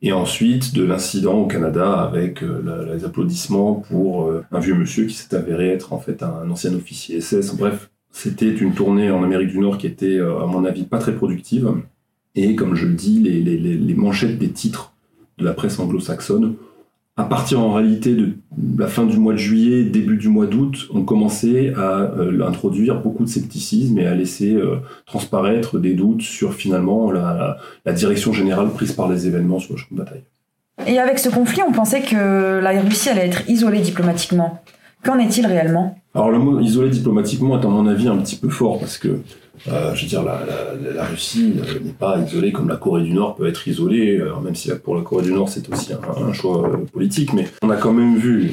Et 0.00 0.12
ensuite, 0.12 0.76
de 0.76 0.84
l'incident 0.84 1.40
au 1.40 1.46
Canada 1.46 1.90
avec 1.90 2.42
les 2.42 3.04
applaudissements 3.06 3.76
pour 3.88 4.30
un 4.52 4.60
vieux 4.60 4.74
monsieur 4.74 5.06
qui 5.06 5.14
s'est 5.14 5.34
avéré 5.34 5.70
être 5.70 5.94
en 5.94 5.98
fait 5.98 6.22
un 6.22 6.48
ancien 6.50 6.74
officier 6.74 7.22
SS. 7.22 7.56
Bref, 7.56 7.90
c'était 8.12 8.52
une 8.52 8.74
tournée 8.74 9.10
en 9.10 9.24
Amérique 9.24 9.48
du 9.48 9.58
Nord 9.58 9.78
qui 9.78 9.86
était, 9.86 10.20
à 10.20 10.44
mon 10.44 10.66
avis, 10.66 10.84
pas 10.84 10.98
très 10.98 11.14
productive. 11.14 11.72
Et 12.36 12.54
comme 12.54 12.74
je 12.74 12.86
le 12.86 12.92
dis, 12.92 13.18
les, 13.18 13.94
manchettes 13.94 14.38
des 14.38 14.50
titres 14.50 14.92
de 15.38 15.44
la 15.44 15.54
presse 15.54 15.78
anglo-saxonne, 15.80 16.54
à 17.16 17.24
partir 17.24 17.60
en 17.60 17.72
réalité 17.72 18.14
de 18.14 18.34
la 18.78 18.88
fin 18.88 19.06
du 19.06 19.16
mois 19.16 19.32
de 19.32 19.38
juillet, 19.38 19.84
début 19.84 20.18
du 20.18 20.28
mois 20.28 20.46
d'août, 20.46 20.88
ont 20.92 21.02
commencé 21.02 21.72
à 21.74 22.12
euh, 22.18 22.46
introduire 22.46 23.00
beaucoup 23.00 23.24
de 23.24 23.28
scepticisme 23.28 23.98
et 23.98 24.06
à 24.06 24.14
laisser 24.14 24.54
euh, 24.54 24.76
transparaître 25.06 25.78
des 25.78 25.94
doutes 25.94 26.20
sur 26.20 26.52
finalement 26.52 27.10
la, 27.10 27.56
direction 27.94 28.34
générale 28.34 28.68
prise 28.68 28.92
par 28.92 29.08
les 29.08 29.26
événements 29.26 29.58
sur 29.58 29.72
le 29.72 29.78
champ 29.78 29.88
de 29.92 29.96
bataille. 29.96 30.24
Et 30.86 30.98
avec 30.98 31.18
ce 31.18 31.30
conflit, 31.30 31.62
on 31.66 31.72
pensait 31.72 32.02
que 32.02 32.60
la 32.60 32.78
Russie 32.82 33.08
allait 33.08 33.28
être 33.28 33.48
isolée 33.48 33.80
diplomatiquement. 33.80 34.62
Qu'en 35.04 35.18
est-il 35.18 35.46
réellement? 35.46 35.98
Alors 36.14 36.30
le 36.30 36.38
mot 36.38 36.60
isolé 36.60 36.90
diplomatiquement 36.90 37.60
est 37.60 37.64
à 37.64 37.68
mon 37.68 37.86
avis 37.86 38.08
un 38.08 38.16
petit 38.18 38.36
peu 38.36 38.48
fort 38.48 38.78
parce 38.78 38.98
que 38.98 39.20
euh, 39.68 39.94
je 39.94 40.02
veux 40.02 40.08
dire, 40.08 40.22
la, 40.22 41.04
Russie 41.04 41.54
euh, 41.58 41.80
n'est 41.80 41.92
pas 41.92 42.18
isolée 42.20 42.52
comme 42.52 42.68
la 42.68 42.76
Corée 42.76 43.02
du 43.02 43.12
Nord 43.12 43.34
peut 43.34 43.46
être 43.46 43.66
isolée, 43.66 44.18
euh, 44.18 44.38
même 44.42 44.54
si 44.54 44.70
pour 44.82 44.94
la 44.94 45.02
Corée 45.02 45.24
du 45.24 45.32
Nord 45.32 45.48
c'est 45.48 45.68
aussi 45.72 45.92
un, 45.92 46.32
choix 46.32 46.70
politique, 46.92 47.32
mais 47.32 47.46
on 47.62 47.70
a 47.70 47.76
quand 47.76 47.92
même 47.92 48.16
vu 48.16 48.52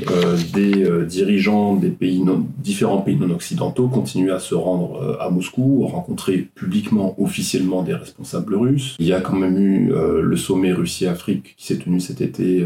des 0.53 1.05
dirigeants 1.05 1.75
des 1.75 1.89
pays 1.89 2.21
non, 2.21 2.45
différents 2.57 3.01
pays 3.01 3.17
non 3.17 3.33
occidentaux 3.33 3.87
continuer 3.87 4.31
à 4.31 4.39
se 4.39 4.55
rendre 4.55 5.17
à 5.19 5.29
Moscou, 5.29 5.85
rencontrer 5.87 6.47
publiquement, 6.55 7.15
officiellement 7.19 7.83
des 7.83 7.93
responsables 7.93 8.55
russes. 8.55 8.95
Il 8.99 9.07
y 9.07 9.13
a 9.13 9.21
quand 9.21 9.35
même 9.35 9.57
eu 9.57 9.91
le 10.21 10.37
sommet 10.37 10.71
Russie-Afrique 10.71 11.55
qui 11.57 11.67
s'est 11.67 11.77
tenu 11.77 11.99
cet 11.99 12.21
été 12.21 12.65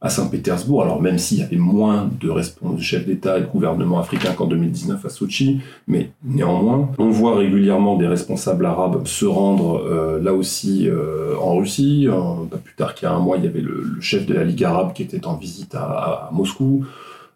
à 0.00 0.08
Saint-Pétersbourg. 0.10 0.82
Alors 0.82 1.02
même 1.02 1.18
s'il 1.18 1.38
y 1.38 1.42
avait 1.42 1.56
moins 1.56 2.08
de, 2.20 2.28
de 2.28 2.80
chefs 2.80 3.06
d'État 3.06 3.38
et 3.38 3.42
de 3.42 3.46
gouvernement 3.46 3.98
africains 3.98 4.32
qu'en 4.32 4.46
2019 4.46 5.04
à 5.04 5.08
Sochi, 5.08 5.60
mais 5.86 6.10
néanmoins, 6.24 6.90
on 6.98 7.10
voit 7.10 7.36
régulièrement 7.36 7.96
des 7.96 8.06
responsables 8.06 8.66
arabes 8.66 9.06
se 9.06 9.24
rendre 9.24 9.82
euh, 9.84 10.20
là 10.20 10.32
aussi 10.32 10.88
euh, 10.88 11.34
en 11.40 11.56
Russie. 11.56 12.08
pas 12.50 12.58
plus 12.58 12.74
tard 12.74 12.94
qu'il 12.94 13.08
y 13.08 13.10
a 13.10 13.14
un 13.14 13.20
mois, 13.20 13.36
il 13.38 13.44
y 13.44 13.48
avait 13.48 13.60
le, 13.60 13.96
chef 14.00 14.26
de 14.26 14.34
la 14.34 14.44
Ligue 14.44 14.64
arabe 14.64 14.92
qui 14.92 15.02
était 15.02 15.26
en 15.26 15.36
visite 15.36 15.74
à 15.74 16.30
Moscou. 16.32 16.84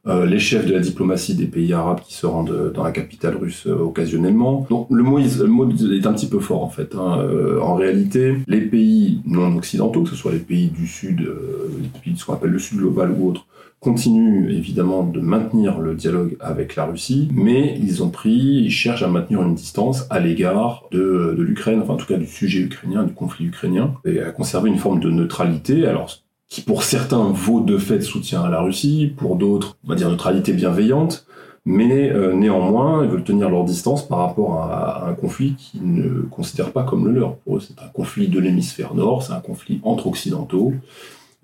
Euh, 0.09 0.27
les 0.27 0.41
chefs 0.41 0.67
de 0.67 0.73
la 0.73 0.81
diplomatie 0.81 1.37
des 1.37 1.47
pays 1.47 1.73
arabes 1.73 2.01
qui 2.01 2.15
se 2.15 2.27
rendent 2.27 2.73
dans 2.75 2.83
la 2.83 2.91
capitale 2.91 3.37
russe 3.37 3.69
euh, 3.69 3.79
occasionnellement. 3.79 4.67
Donc 4.69 4.89
le 4.91 5.03
mot, 5.05 5.19
le 5.19 5.47
mot 5.47 5.71
est 5.71 6.07
un 6.07 6.13
petit 6.13 6.29
peu 6.29 6.41
fort 6.41 6.65
en 6.65 6.71
fait. 6.71 6.97
Hein. 6.97 7.19
Euh, 7.21 7.61
en 7.61 7.77
réalité, 7.77 8.39
les 8.49 8.63
pays 8.63 9.21
non 9.27 9.57
occidentaux, 9.57 10.03
que 10.03 10.09
ce 10.09 10.17
soit 10.17 10.33
les 10.33 10.39
pays 10.39 10.69
du 10.69 10.89
sud, 10.89 11.21
les 11.21 12.01
pays 12.01 12.15
de 12.15 12.19
ce 12.19 12.25
qu'on 12.25 12.33
appelle 12.33 12.51
le 12.51 12.59
sud 12.59 12.79
global 12.79 13.13
ou 13.17 13.29
autres, 13.29 13.47
continuent 13.79 14.51
évidemment 14.51 15.05
de 15.05 15.21
maintenir 15.21 15.81
le 15.81 15.95
dialogue 15.95 16.37
avec 16.41 16.77
la 16.77 16.85
Russie, 16.85 17.29
mais 17.33 17.77
ils 17.81 18.03
ont 18.03 18.11
pris, 18.11 18.63
ils 18.65 18.71
cherchent 18.71 19.03
à 19.03 19.09
maintenir 19.09 19.43
une 19.43 19.55
distance 19.55 20.07
à 20.09 20.21
l'égard 20.21 20.85
de, 20.93 21.35
de 21.37 21.43
l'Ukraine, 21.43 21.81
enfin 21.83 21.95
en 21.95 21.97
tout 21.97 22.07
cas 22.07 22.17
du 22.17 22.27
sujet 22.27 22.61
ukrainien, 22.61 23.03
du 23.03 23.13
conflit 23.13 23.47
ukrainien, 23.47 23.95
et 24.05 24.21
à 24.21 24.31
conserver 24.31 24.71
une 24.71 24.79
forme 24.79 25.01
de 25.01 25.11
neutralité. 25.11 25.87
Alors 25.87 26.22
qui 26.53 26.61
pour 26.61 26.83
certains 26.83 27.31
vaut 27.31 27.63
de 27.63 27.79
fait 27.79 28.03
soutien 28.03 28.43
à 28.43 28.51
la 28.51 28.61
Russie, 28.61 29.11
pour 29.17 29.37
d'autres, 29.37 29.79
on 29.87 29.89
va 29.89 29.95
dire 29.95 30.11
neutralité 30.11 30.53
bienveillante, 30.53 31.25
mais 31.65 32.11
euh, 32.11 32.35
néanmoins, 32.35 33.05
ils 33.05 33.11
veulent 33.11 33.25
tenir 33.25 33.49
leur 33.49 33.65
distance 33.65 34.07
par 34.07 34.19
rapport 34.19 34.61
à, 34.61 35.09
un 35.09 35.15
conflit 35.15 35.55
qu'ils 35.55 35.95
ne 35.95 36.21
considèrent 36.21 36.73
pas 36.73 36.83
comme 36.83 37.07
le 37.07 37.13
leur. 37.13 37.37
Pour 37.37 37.57
eux, 37.57 37.61
c'est 37.61 37.83
un 37.83 37.89
conflit 37.89 38.29
de 38.29 38.39
l'hémisphère 38.39 38.93
nord, 38.95 39.23
c'est 39.23 39.33
un 39.33 39.41
conflit 39.41 39.81
entre 39.83 40.09
occidentaux, 40.09 40.75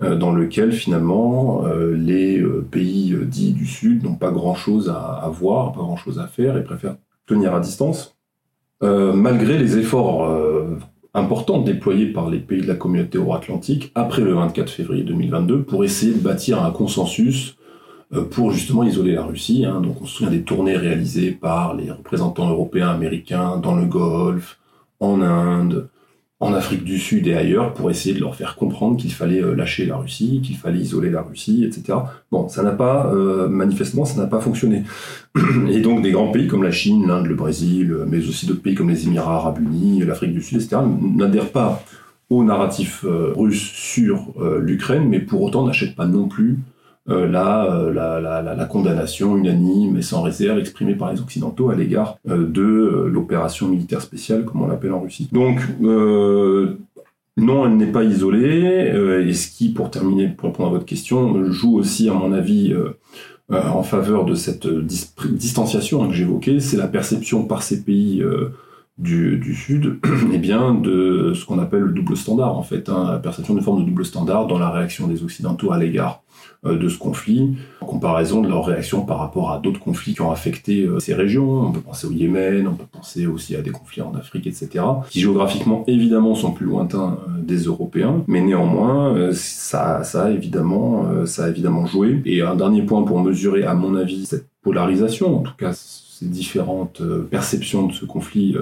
euh, 0.03 0.15
dans 0.15 0.31
lequel 0.31 0.73
finalement 0.73 1.65
euh, 1.65 1.97
les 1.97 2.45
pays 2.71 3.17
dits 3.23 3.55
du 3.55 3.65
Sud 3.65 4.05
n'ont 4.05 4.17
pas 4.17 4.31
grand-chose 4.31 4.91
à, 4.91 4.99
à, 5.01 5.31
voir, 5.31 5.73
pas 5.73 5.81
grand-chose 5.81 6.19
à 6.19 6.27
faire, 6.27 6.59
et 6.59 6.63
préfèrent 6.63 6.97
tenir 7.25 7.55
à 7.55 7.61
distance, 7.61 8.15
malgré 8.83 9.57
les 9.57 9.79
efforts 9.79 10.31
importants 11.15 11.61
déployés 11.61 12.07
par 12.07 12.31
les 12.31 12.39
pays 12.39 12.61
de 12.61 12.67
la 12.67 12.75
communauté 12.75 13.19
euro-atlantique 13.19 13.93
après 13.95 14.23
le 14.23 14.35
24 14.35 14.71
février 14.71 15.03
2022 15.03 15.63
pour 15.63 15.85
essayer 15.85 16.13
de 16.13 16.19
bâtir 16.19 16.63
un 16.65 16.71
consensus 16.71 17.57
euh, 18.13 18.25
pour 18.25 18.53
justement 18.53 18.85
isoler 18.85 19.13
la 19.13 19.25
Russie. 19.25 19.65
Hein. 19.65 19.81
Donc 19.81 20.01
on 20.01 20.07
se 20.07 20.17
souvient 20.17 20.33
des 20.33 20.43
tournées 20.43 20.77
réalisées 20.77 21.33
par 21.33 21.75
les 21.75 21.91
représentants 21.91 22.49
européens, 22.49 22.91
américains 22.91 23.57
dans 23.57 23.75
le 23.75 23.85
Golfe, 23.85 24.59
en 25.01 25.21
Inde, 25.21 25.89
en 26.41 26.53
Afrique 26.55 26.85
du 26.85 26.99
Sud 26.99 27.27
et 27.27 27.35
ailleurs 27.35 27.75
pour 27.75 27.91
essayer 27.91 28.15
de 28.15 28.21
leur 28.21 28.37
faire 28.37 28.55
comprendre 28.55 28.97
qu'il 28.97 29.13
fallait 29.13 29.43
euh, 29.43 29.55
lâcher 29.55 29.87
la 29.87 29.97
Russie, 29.97 30.41
qu'il 30.43 30.57
fallait 30.57 30.79
isoler 30.79 31.11
la 31.11 31.23
Russie, 31.23 31.65
etc. 31.65 31.99
Bon, 32.31 32.49
ça 32.49 32.63
n'a 32.63 32.71
pas, 32.71 33.13
euh, 33.13 33.49
manifestement, 33.49 34.05
ça 34.05 34.21
n'a 34.21 34.29
pas 34.29 34.41
fonctionné. 34.41 34.85
Et 35.71 35.81
donc 35.81 36.03
des 36.03 36.13
grands 36.13 36.31
pays 36.31 36.47
comme 36.47 36.63
la 36.63 36.71
Chine, 36.71 37.09
l'Inde, 37.09 37.27
le 37.27 37.35
Brésil, 37.35 37.95
mais 38.07 38.19
aussi 38.19 38.47
d'autres 38.47 38.63
pays 38.63 38.77
comme 38.77 38.91
les 38.91 39.07
Émirats 39.07 39.37
arabes 39.37 39.61
unis, 39.61 40.05
l'Afrique 40.05 40.33
du 40.33 40.43
Sud, 40.43 40.59
etc., 40.59 40.77
n'adhèrent 41.17 41.51
pas 41.51 41.83
au 42.31 42.45
narratif 42.45 43.07
russe 43.07 43.71
sur 43.73 44.35
l'Ukraine, 44.61 45.09
mais 45.09 45.19
pour 45.19 45.41
autant 45.43 45.67
n'achètent 45.67 45.97
pas 45.97 46.07
non 46.07 46.29
plus 46.29 46.59
euh, 47.11 47.27
euh, 47.33 48.55
la, 48.57 48.65
condamnation 48.67 49.37
unanime 49.37 49.97
et 49.97 50.03
sans 50.03 50.23
réserve 50.23 50.59
exprimée 50.59 50.95
par 50.95 51.13
les 51.13 51.21
Occidentaux 51.21 51.71
à 51.71 51.75
l'égard 51.75 52.19
euh, 52.29 52.47
de 52.47 53.07
l'opération 53.07 53.67
militaire 53.67 54.03
spéciale, 54.03 54.45
comme 54.45 54.63
on 54.63 54.67
l'appelle 54.67 54.93
en 54.93 55.01
Russie. 55.01 55.29
Donc, 55.33 55.61
non, 55.81 57.67
elle 57.67 57.77
n'est 57.77 57.87
pas 57.87 58.03
isolée, 58.03 58.93
et 59.27 59.33
ce 59.33 59.49
qui, 59.49 59.71
pour 59.71 59.91
terminer, 59.91 60.29
pour 60.29 60.49
répondre 60.51 60.71
à 60.71 60.73
votre 60.73 60.85
question, 60.85 61.51
joue 61.53 61.79
aussi, 61.79 62.09
à 62.09 62.13
mon 62.13 62.33
avis, 62.33 62.75
en 63.49 63.83
faveur 63.85 64.25
de 64.25 64.35
cette 64.35 64.67
distanciation 64.67 66.03
hein, 66.03 66.09
que 66.09 66.15
j'évoquais, 66.15 66.59
c'est 66.59 66.77
la 66.77 66.89
perception 66.89 67.45
par 67.45 67.63
ces 67.63 67.85
pays 67.85 68.25
du, 68.99 69.39
du, 69.39 69.55
Sud, 69.55 69.99
eh 70.33 70.39
bien, 70.39 70.75
de 70.75 71.33
ce 71.35 71.45
qu'on 71.45 71.59
appelle 71.59 71.83
le 71.83 71.93
double 71.93 72.17
standard, 72.17 72.57
en 72.57 72.63
fait, 72.63 72.89
hein, 72.89 73.13
la 73.13 73.19
perception 73.19 73.55
d'une 73.55 73.63
forme 73.63 73.81
de 73.85 73.89
double 73.89 74.05
standard 74.05 74.47
dans 74.47 74.59
la 74.59 74.71
réaction 74.71 75.07
des 75.07 75.23
Occidentaux 75.23 75.73
à 75.73 75.79
l'égard 75.79 76.23
euh, 76.67 76.77
de 76.77 76.89
ce 76.89 76.99
conflit, 76.99 77.57
en 77.81 77.87
comparaison 77.87 78.43
de 78.43 78.49
leur 78.49 78.67
réaction 78.67 79.05
par 79.05 79.19
rapport 79.19 79.53
à 79.53 79.61
d'autres 79.61 79.79
conflits 79.79 80.15
qui 80.15 80.23
ont 80.23 80.33
affecté 80.33 80.85
euh, 80.85 80.99
ces 80.99 81.15
régions. 81.15 81.69
On 81.69 81.71
peut 81.71 81.81
penser 81.81 82.09
au 82.09 82.11
Yémen, 82.11 82.67
on 82.67 82.75
peut 82.75 82.87
penser 82.91 83.27
aussi 83.27 83.55
à 83.55 83.63
des 83.63 83.71
conflits 83.71 84.03
en 84.03 84.13
Afrique, 84.15 84.49
etc., 84.49 84.85
qui 85.09 85.21
géographiquement, 85.21 85.85
évidemment, 85.87 86.35
sont 86.35 86.51
plus 86.51 86.67
lointains 86.67 87.19
euh, 87.29 87.41
des 87.41 87.65
Européens, 87.65 88.25
mais 88.27 88.41
néanmoins, 88.41 89.33
ça, 89.33 90.03
ça, 90.03 90.25
a 90.25 90.31
évidemment, 90.31 91.25
ça 91.27 91.45
a 91.45 91.49
évidemment 91.49 91.87
joué. 91.87 92.21
Et 92.25 92.43
un 92.43 92.57
dernier 92.57 92.83
point 92.83 93.03
pour 93.05 93.21
mesurer, 93.21 93.65
à 93.65 93.75
mon 93.75 93.95
avis, 93.95 94.27
cette 94.27 94.49
polarisation, 94.63 95.39
en 95.39 95.41
tout 95.43 95.55
cas 95.57 95.73
ces 96.19 96.27
différentes 96.27 97.03
perceptions 97.31 97.87
de 97.87 97.93
ce 97.93 98.05
conflit, 98.05 98.57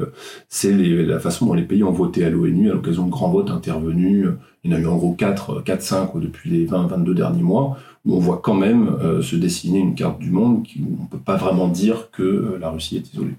c'est 0.49 0.73
la 0.73 1.19
façon 1.19 1.47
dont 1.47 1.55
les 1.55 1.63
pays 1.63 1.83
ont 1.83 1.93
voté 1.93 2.25
à 2.25 2.31
l'ONU 2.31 2.71
à 2.71 2.75
l'occasion 2.75 3.07
de 3.07 3.11
grands 3.11 3.31
votes 3.31 3.51
intervenus. 3.51 4.29
Il 4.65 4.73
y 4.73 4.75
en 4.75 4.77
a 4.77 4.81
eu 4.81 4.87
en 4.87 4.97
gros 4.97 5.13
4, 5.13 5.63
4 5.63 5.83
5 5.83 6.11
depuis 6.17 6.51
les 6.51 6.67
20-22 6.67 7.15
derniers 7.15 7.43
mois, 7.43 7.79
où 8.05 8.17
on 8.17 8.19
voit 8.19 8.41
quand 8.43 8.55
même 8.55 8.89
euh, 9.03 9.23
se 9.23 9.37
dessiner 9.37 9.79
une 9.79 9.95
carte 9.95 10.19
du 10.19 10.31
monde 10.31 10.67
où 10.79 10.97
on 10.99 11.03
ne 11.05 11.09
peut 11.09 11.19
pas 11.19 11.37
vraiment 11.37 11.69
dire 11.69 12.11
que 12.11 12.23
euh, 12.23 12.59
la 12.61 12.71
Russie 12.71 12.97
est 12.97 13.13
isolée. 13.13 13.35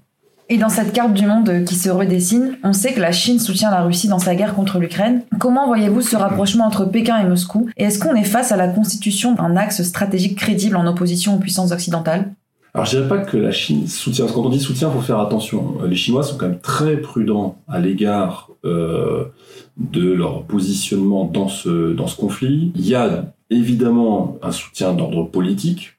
Et 0.50 0.56
dans 0.56 0.70
cette 0.70 0.94
carte 0.94 1.12
du 1.12 1.26
monde 1.26 1.64
qui 1.66 1.74
se 1.74 1.90
redessine, 1.90 2.56
on 2.64 2.72
sait 2.72 2.94
que 2.94 3.00
la 3.00 3.12
Chine 3.12 3.38
soutient 3.38 3.70
la 3.70 3.82
Russie 3.82 4.08
dans 4.08 4.18
sa 4.18 4.34
guerre 4.34 4.54
contre 4.54 4.78
l'Ukraine. 4.78 5.20
Comment 5.38 5.66
voyez-vous 5.66 6.00
ce 6.00 6.16
rapprochement 6.16 6.64
entre 6.64 6.86
Pékin 6.86 7.18
et 7.20 7.28
Moscou? 7.28 7.68
Et 7.76 7.84
est-ce 7.84 7.98
qu'on 7.98 8.14
est 8.14 8.24
face 8.24 8.50
à 8.50 8.56
la 8.56 8.68
constitution 8.68 9.34
d'un 9.34 9.56
axe 9.56 9.82
stratégique 9.82 10.38
crédible 10.38 10.76
en 10.76 10.86
opposition 10.86 11.34
aux 11.34 11.38
puissances 11.38 11.72
occidentales? 11.72 12.32
Alors 12.74 12.86
je 12.86 12.96
dirais 12.96 13.08
pas 13.08 13.18
que 13.18 13.36
la 13.36 13.50
Chine 13.50 13.86
soutient. 13.86 14.26
Quand 14.26 14.42
on 14.42 14.50
dit 14.50 14.60
soutien, 14.60 14.88
il 14.88 14.94
faut 14.94 15.00
faire 15.00 15.20
attention. 15.20 15.78
Les 15.84 15.96
Chinois 15.96 16.22
sont 16.22 16.36
quand 16.36 16.48
même 16.48 16.60
très 16.60 16.98
prudents 16.98 17.58
à 17.66 17.80
l'égard 17.80 18.50
euh, 18.64 19.24
de 19.76 20.12
leur 20.12 20.42
positionnement 20.44 21.24
dans 21.24 21.48
ce, 21.48 21.92
dans 21.92 22.06
ce 22.06 22.16
conflit. 22.16 22.72
Il 22.74 22.86
y 22.86 22.94
a 22.94 23.32
évidemment 23.50 24.38
un 24.42 24.52
soutien 24.52 24.92
d'ordre 24.92 25.24
politique. 25.24 25.94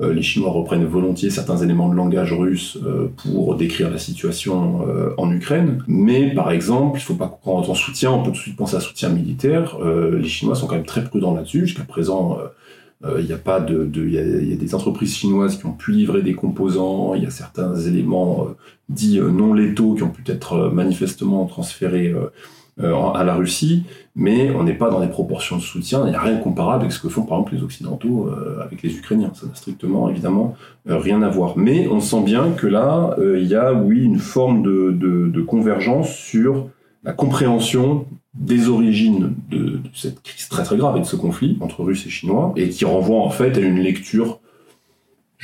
Euh, 0.00 0.12
les 0.12 0.22
Chinois 0.22 0.50
reprennent 0.50 0.84
volontiers 0.86 1.30
certains 1.30 1.58
éléments 1.58 1.88
de 1.88 1.94
langage 1.94 2.32
russe 2.32 2.78
euh, 2.84 3.08
pour 3.16 3.54
décrire 3.56 3.90
la 3.90 3.98
situation 3.98 4.80
en 5.18 5.30
Ukraine. 5.30 5.84
Mais 5.86 6.32
par 6.32 6.50
exemple, 6.50 6.98
il 6.98 7.02
ne 7.02 7.06
faut 7.06 7.14
pas 7.14 7.28
prendre 7.28 7.68
en 7.68 7.74
soutien, 7.74 8.10
on 8.10 8.22
peut 8.22 8.30
tout 8.30 8.38
de 8.38 8.42
suite 8.42 8.56
penser 8.56 8.76
à 8.76 8.80
soutien 8.80 9.10
militaire. 9.10 9.76
les 9.84 10.28
Chinois 10.28 10.54
sont 10.54 10.66
quand 10.66 10.76
même 10.76 10.86
très 10.86 11.04
prudents 11.04 11.34
là-dessus. 11.34 11.66
Jusqu'à 11.66 11.84
présent, 11.84 12.38
il 13.18 13.26
y 13.26 13.32
a 13.32 13.38
pas 13.38 13.60
de, 13.60 13.90
il 13.94 14.12
y, 14.12 14.52
a 14.52 14.56
des 14.56 14.74
entreprises 14.74 15.14
chinoises 15.14 15.58
qui 15.58 15.66
ont 15.66 15.72
pu 15.72 15.92
livrer 15.92 16.22
des 16.22 16.34
composants. 16.34 17.14
Il 17.14 17.22
y 17.22 17.26
a 17.26 17.30
certains 17.30 17.76
éléments 17.76 18.48
dits 18.88 19.20
non 19.20 19.52
létaux 19.52 19.94
qui 19.94 20.02
ont 20.02 20.10
pu 20.10 20.22
être 20.26 20.70
manifestement 20.72 21.44
transférés 21.44 22.14
euh, 22.80 22.92
à 23.14 23.22
la 23.22 23.34
Russie, 23.34 23.84
mais 24.16 24.50
on 24.50 24.64
n'est 24.64 24.74
pas 24.74 24.90
dans 24.90 24.98
des 24.98 25.06
proportions 25.06 25.58
de 25.58 25.62
soutien, 25.62 26.02
il 26.06 26.10
n'y 26.10 26.16
a 26.16 26.20
rien 26.20 26.38
de 26.38 26.42
comparable 26.42 26.80
avec 26.80 26.90
ce 26.90 26.98
que 26.98 27.08
font 27.08 27.22
par 27.22 27.38
exemple 27.38 27.54
les 27.54 27.62
Occidentaux 27.62 28.26
euh, 28.26 28.64
avec 28.64 28.82
les 28.82 28.96
Ukrainiens. 28.96 29.30
Ça 29.32 29.46
n'a 29.46 29.54
strictement, 29.54 30.08
évidemment, 30.08 30.56
euh, 30.88 30.98
rien 30.98 31.22
à 31.22 31.28
voir. 31.28 31.56
Mais 31.56 31.86
on 31.86 32.00
sent 32.00 32.24
bien 32.24 32.50
que 32.50 32.66
là, 32.66 33.16
il 33.20 33.46
y 33.46 33.54
a, 33.54 33.72
oui, 33.72 34.02
une 34.02 34.18
forme 34.18 34.64
de, 34.64 34.90
de, 34.90 35.28
de, 35.28 35.40
convergence 35.40 36.12
sur 36.12 36.66
la 37.04 37.12
compréhension 37.12 38.06
des 38.34 38.68
origines 38.68 39.34
de, 39.52 39.58
de, 39.58 39.73
cette 39.94 40.22
crise 40.22 40.48
très 40.48 40.62
très 40.62 40.76
grave 40.76 40.96
et 40.96 41.00
de 41.00 41.06
ce 41.06 41.16
conflit 41.16 41.56
entre 41.60 41.82
Russes 41.82 42.06
et 42.06 42.10
Chinois, 42.10 42.52
et 42.56 42.68
qui 42.68 42.84
renvoie 42.84 43.20
en 43.20 43.30
fait 43.30 43.56
à 43.56 43.60
une 43.60 43.78
lecture 43.78 44.40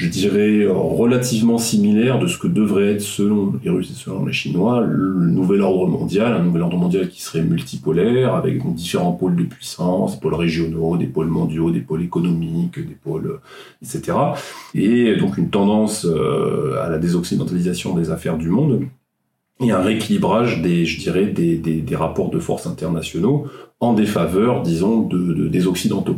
je 0.00 0.08
dirais, 0.08 0.66
relativement 0.66 1.58
similaire 1.58 2.18
de 2.18 2.26
ce 2.26 2.38
que 2.38 2.46
devrait 2.46 2.94
être, 2.94 3.02
selon 3.02 3.52
les 3.62 3.68
Russes 3.68 3.90
et 3.90 3.94
selon 3.94 4.24
les 4.24 4.32
Chinois, 4.32 4.80
le 4.80 5.26
nouvel 5.26 5.60
ordre 5.60 5.86
mondial, 5.86 6.32
un 6.32 6.42
nouvel 6.42 6.62
ordre 6.62 6.78
mondial 6.78 7.10
qui 7.10 7.20
serait 7.20 7.42
multipolaire, 7.42 8.34
avec 8.34 8.62
différents 8.74 9.12
pôles 9.12 9.36
de 9.36 9.42
puissance, 9.42 10.14
des 10.14 10.20
pôles 10.20 10.36
régionaux, 10.36 10.96
des 10.96 11.06
pôles 11.06 11.26
mondiaux, 11.26 11.70
des 11.70 11.80
pôles 11.80 12.02
économiques, 12.02 12.78
des 12.78 12.94
pôles, 12.94 13.40
etc. 13.82 14.16
Et 14.74 15.16
donc 15.16 15.36
une 15.36 15.50
tendance 15.50 16.06
euh, 16.06 16.82
à 16.82 16.88
la 16.88 16.96
désoccidentalisation 16.96 17.94
des 17.94 18.10
affaires 18.10 18.38
du 18.38 18.48
monde 18.48 18.86
et 19.60 19.70
un 19.70 19.80
rééquilibrage 19.80 20.62
des, 20.62 20.86
je 20.86 20.98
dirais, 20.98 21.26
des, 21.26 21.56
des, 21.56 21.96
rapports 21.96 22.30
de 22.30 22.38
force 22.38 22.66
internationaux 22.66 23.46
en 23.78 23.92
défaveur, 23.92 24.62
disons, 24.62 25.02
de, 25.02 25.48
des 25.48 25.66
Occidentaux. 25.66 26.16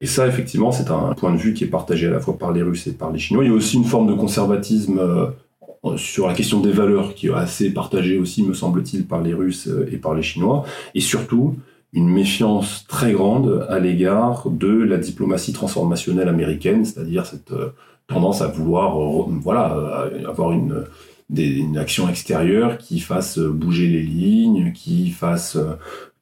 Et 0.00 0.06
ça, 0.06 0.26
effectivement, 0.26 0.72
c'est 0.72 0.90
un 0.90 1.14
point 1.14 1.32
de 1.32 1.38
vue 1.38 1.54
qui 1.54 1.64
est 1.64 1.68
partagé 1.68 2.08
à 2.08 2.10
la 2.10 2.20
fois 2.20 2.36
par 2.36 2.52
les 2.52 2.62
Russes 2.62 2.88
et 2.88 2.92
par 2.92 3.12
les 3.12 3.18
Chinois. 3.18 3.44
Il 3.44 3.50
y 3.50 3.52
a 3.52 3.54
aussi 3.54 3.76
une 3.76 3.84
forme 3.84 4.08
de 4.08 4.14
conservatisme 4.14 4.98
euh, 4.98 5.96
sur 5.96 6.26
la 6.26 6.34
question 6.34 6.60
des 6.60 6.72
valeurs 6.72 7.14
qui 7.14 7.28
est 7.28 7.32
assez 7.32 7.70
partagée 7.70 8.18
aussi, 8.18 8.42
me 8.42 8.54
semble-t-il, 8.54 9.06
par 9.06 9.22
les 9.22 9.34
Russes 9.34 9.68
euh, 9.68 9.88
et 9.92 9.96
par 9.96 10.14
les 10.14 10.22
Chinois. 10.22 10.64
Et 10.94 11.00
surtout, 11.00 11.54
une 11.92 12.08
méfiance 12.08 12.86
très 12.88 13.12
grande 13.12 13.66
à 13.68 13.78
l'égard 13.78 14.50
de 14.50 14.82
la 14.82 14.98
diplomatie 14.98 15.52
transformationnelle 15.52 16.28
américaine, 16.28 16.84
c'est-à-dire 16.84 17.24
cette 17.24 17.52
euh, 17.52 17.68
tendance 18.08 18.42
à 18.42 18.48
vouloir 18.48 18.98
voilà, 19.40 20.10
avoir 20.26 20.52
une, 20.52 20.84
une 21.30 21.78
action 21.78 22.08
extérieure 22.08 22.78
qui 22.78 23.00
fasse 23.00 23.38
bouger 23.38 23.88
les 23.88 24.02
lignes, 24.02 24.72
qui 24.72 25.10
fasse 25.10 25.58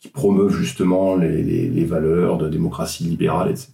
qui 0.03 0.09
promeuvent 0.09 0.53
justement 0.53 1.15
les, 1.15 1.85
valeurs 1.85 2.37
de 2.37 2.49
démocratie 2.49 3.05
libérale, 3.05 3.51
etc., 3.51 3.69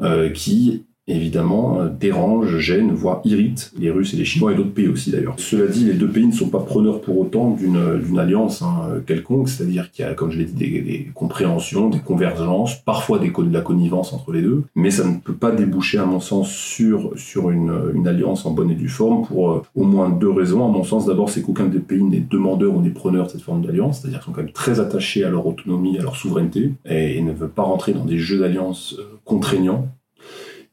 euh, 0.00 0.30
qui 0.30 0.85
évidemment 1.08 1.80
euh, 1.80 1.88
dérange, 1.88 2.58
gêne, 2.58 2.92
voire 2.92 3.20
irrite 3.24 3.72
les 3.78 3.90
Russes 3.90 4.14
et 4.14 4.16
les 4.16 4.24
Chinois 4.24 4.52
et 4.52 4.54
d'autres 4.54 4.72
pays 4.72 4.88
aussi 4.88 5.10
d'ailleurs. 5.10 5.34
Cela 5.38 5.66
dit, 5.66 5.84
les 5.84 5.94
deux 5.94 6.08
pays 6.08 6.26
ne 6.26 6.32
sont 6.32 6.48
pas 6.48 6.60
preneurs 6.60 7.00
pour 7.00 7.18
autant 7.18 7.50
d'une 7.50 8.18
alliance 8.18 8.62
hein, 8.62 9.00
quelconque, 9.06 9.48
c'est-à-dire 9.48 9.90
qu'il 9.90 10.04
y 10.04 10.08
a, 10.08 10.14
comme 10.14 10.30
je 10.30 10.38
l'ai 10.38 10.44
dit, 10.44 10.54
des, 10.54 11.10
compréhensions, 11.14 11.88
des 11.90 12.00
convergences, 12.00 12.76
parfois 12.76 13.18
des, 13.18 13.30
de 13.30 13.52
la 13.52 13.60
connivence 13.60 14.12
entre 14.12 14.32
les 14.32 14.42
deux, 14.42 14.64
mais 14.74 14.90
ça 14.90 15.04
ne 15.04 15.16
peut 15.16 15.34
pas 15.34 15.50
déboucher 15.50 15.98
à 15.98 16.06
mon 16.06 16.20
sens 16.20 16.50
sur, 16.50 17.12
sur 17.16 17.50
une, 17.50 18.06
alliance 18.06 18.46
en 18.46 18.52
bonne 18.52 18.70
et 18.70 18.74
due 18.74 18.88
forme 18.88 19.26
pour 19.26 19.50
euh, 19.50 19.62
au 19.74 19.84
moins 19.84 20.08
deux 20.08 20.30
raisons. 20.30 20.64
À 20.64 20.68
mon 20.68 20.84
sens, 20.84 21.06
d'abord, 21.06 21.28
c'est 21.28 21.42
qu'aucun 21.42 21.66
des 21.66 21.80
pays 21.80 22.02
n'est 22.02 22.20
demandeur 22.20 22.74
ou 22.74 22.80
n'est 22.80 22.90
preneur 22.90 23.26
de 23.26 23.32
cette 23.32 23.42
forme 23.42 23.62
d'alliance, 23.62 24.00
c'est-à-dire 24.00 24.20
qu'ils 24.20 24.26
sont 24.26 24.32
quand 24.32 24.42
même 24.42 24.52
très 24.52 24.80
attachés 24.80 25.24
à 25.24 25.30
leur 25.30 25.46
autonomie, 25.46 25.98
à 25.98 26.02
leur 26.02 26.16
souveraineté, 26.16 26.72
et, 26.84 27.18
et 27.18 27.22
ne 27.22 27.32
veulent 27.32 27.48
pas 27.48 27.62
rentrer 27.62 27.92
dans 27.92 28.04
des 28.04 28.18
jeux 28.18 28.38
d'alliance 28.38 28.96
euh, 28.98 29.18
contraignants 29.24 29.88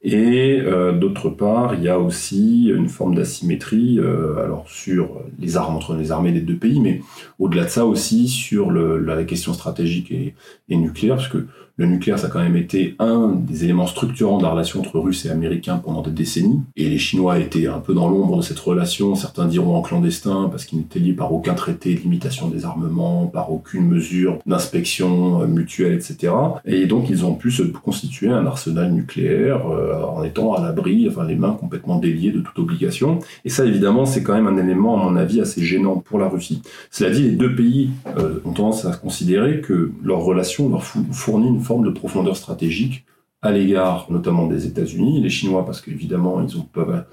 Et 0.06 0.60
euh, 0.62 0.92
d'autre 0.92 1.30
part, 1.30 1.76
il 1.76 1.84
y 1.84 1.88
a 1.88 1.98
aussi 1.98 2.66
une 2.68 2.90
forme 2.90 3.16
d'asymétrie, 3.16 4.00
euh, 4.00 4.36
alors 4.44 4.70
sur 4.70 5.22
les 5.40 5.56
armes 5.56 5.78
entre 5.78 5.96
les 5.96 6.12
armées 6.12 6.34
des 6.34 6.42
deux 6.42 6.58
pays, 6.58 6.82
mais 6.82 7.00
au-delà 7.40 7.64
de 7.64 7.70
ça 7.70 7.86
aussi 7.86 8.28
sur 8.28 8.70
le, 8.70 8.98
la 8.98 9.24
question 9.24 9.54
stratégique 9.54 10.12
et, 10.12 10.36
et 10.68 10.76
nucléaire, 10.76 11.16
parce 11.16 11.30
que 11.30 11.48
nucléaire, 11.86 12.20
ça 12.20 12.28
a 12.28 12.30
quand 12.30 12.42
même 12.42 12.56
été 12.56 12.96
un 13.00 13.30
des 13.30 13.64
éléments 13.64 13.88
structurants 13.88 14.38
de 14.38 14.44
la 14.44 14.50
relation 14.50 14.80
entre 14.80 15.00
Russes 15.00 15.26
et 15.26 15.30
Américains 15.30 15.78
pendant 15.78 16.02
des 16.02 16.12
décennies. 16.12 16.62
Et 16.76 16.90
les 16.90 16.98
Chinois 16.98 17.40
étaient 17.40 17.68
un 17.68 17.80
peu 17.80 17.94
dans 17.94 18.10
l'ombre 18.10 18.38
de 18.38 18.42
cette 18.42 18.60
relation. 18.60 19.16
Certains 19.16 19.46
diront 19.46 19.76
en 19.76 19.82
clandestin 19.82 20.48
parce 20.50 20.66
qu'ils 20.66 20.80
n'étaient 20.80 21.00
liés 21.00 21.14
par 21.14 21.34
aucun 21.34 21.54
traité 21.54 21.96
de 21.96 22.00
limitation 22.00 22.48
des 22.48 22.66
armements, 22.66 23.28
par 23.28 23.52
aucune 23.52 23.88
mesure 23.88 24.40
d'inspection 24.46 25.42
euh, 25.42 25.48
mutuelle, 25.48 25.94
etc. 25.94 26.34
Et 26.66 26.86
donc, 26.86 27.10
ils 27.10 27.26
ont 27.26 27.36
pu 27.36 27.52
se 27.52 27.64
constituer 27.64 28.30
un 28.30 28.46
arsenal 28.46 28.92
nucléaire 28.92 29.68
euh, 29.68 30.04
en 30.04 30.24
étant 30.24 30.54
à 30.54 30.62
l'abri, 30.62 31.08
enfin 31.10 31.26
les 31.26 31.36
mains 31.36 31.58
complètement 31.60 31.98
déliées 31.98 32.32
de 32.32 32.40
toute 32.40 32.58
obligation. 32.60 33.20
Et 33.46 33.50
ça, 33.50 33.66
évidemment, 33.66 34.06
c'est 34.06 34.24
quand 34.24 34.34
même 34.34 34.48
un 34.48 34.58
élément, 34.58 35.00
à 35.00 35.04
mon 35.04 35.16
avis, 35.16 35.42
assez 35.42 35.64
gênant 35.64 35.98
pour 35.98 36.20
la 36.20 36.28
Russie. 36.28 36.62
Cela 36.92 37.10
dit, 37.10 37.24
les 37.24 37.32
deux 37.32 37.54
pays 37.56 37.90
euh, 38.18 38.40
ont 38.46 38.52
tendance 38.52 38.86
à 38.86 38.94
considérer 38.94 39.62
que 39.62 39.92
leur 40.04 40.20
relation 40.20 40.70
leur 40.70 40.84
fournit 40.84 41.48
une 41.48 41.62
forme 41.62 41.73
de 41.82 41.90
profondeur 41.90 42.38
stratégique 42.38 43.06
à 43.42 43.52
l'égard 43.52 44.08
notamment 44.10 44.48
des 44.48 44.66
États-Unis, 44.66 45.22
les 45.22 45.30
Chinois 45.30 45.66
parce 45.66 45.82
qu'évidemment 45.82 46.42
ils 46.42 46.64
peuvent, 46.66 47.04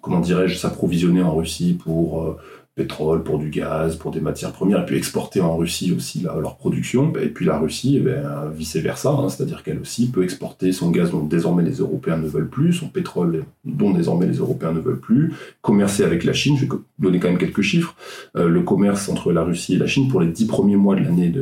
comment 0.00 0.20
dirais-je, 0.20 0.56
s'approvisionner 0.56 1.22
en 1.22 1.34
Russie 1.34 1.74
pour 1.74 2.22
euh, 2.22 2.36
pétrole, 2.78 3.24
pour 3.24 3.38
du 3.38 3.50
gaz, 3.50 3.96
pour 3.96 4.12
des 4.12 4.20
matières 4.20 4.52
premières, 4.52 4.82
et 4.82 4.86
puis 4.86 4.96
exporter 4.96 5.40
en 5.40 5.56
Russie 5.56 5.92
aussi 5.92 6.22
leur 6.22 6.56
production. 6.56 7.12
Et 7.20 7.28
puis 7.28 7.44
la 7.44 7.58
Russie, 7.58 8.00
eh 8.00 8.08
vice-versa, 8.56 9.10
hein, 9.10 9.28
c'est-à-dire 9.28 9.62
qu'elle 9.62 9.80
aussi 9.80 10.10
peut 10.10 10.22
exporter 10.22 10.72
son 10.72 10.90
gaz 10.90 11.10
dont 11.10 11.24
désormais 11.24 11.64
les 11.64 11.78
Européens 11.78 12.16
ne 12.16 12.28
veulent 12.28 12.48
plus, 12.48 12.72
son 12.72 12.88
pétrole 12.88 13.44
dont 13.64 13.90
désormais 13.90 14.26
les 14.26 14.36
Européens 14.36 14.72
ne 14.72 14.80
veulent 14.80 15.00
plus, 15.00 15.34
commercer 15.60 16.04
avec 16.04 16.24
la 16.24 16.32
Chine. 16.32 16.56
Je 16.56 16.66
vais 16.66 16.70
donner 16.98 17.18
quand 17.18 17.28
même 17.28 17.38
quelques 17.38 17.62
chiffres. 17.62 17.96
Euh, 18.36 18.48
le 18.48 18.62
commerce 18.62 19.08
entre 19.08 19.32
la 19.32 19.42
Russie 19.42 19.74
et 19.74 19.78
la 19.78 19.88
Chine 19.88 20.08
pour 20.08 20.20
les 20.20 20.28
dix 20.28 20.46
premiers 20.46 20.76
mois 20.76 20.94
de 20.94 21.02
l'année 21.02 21.32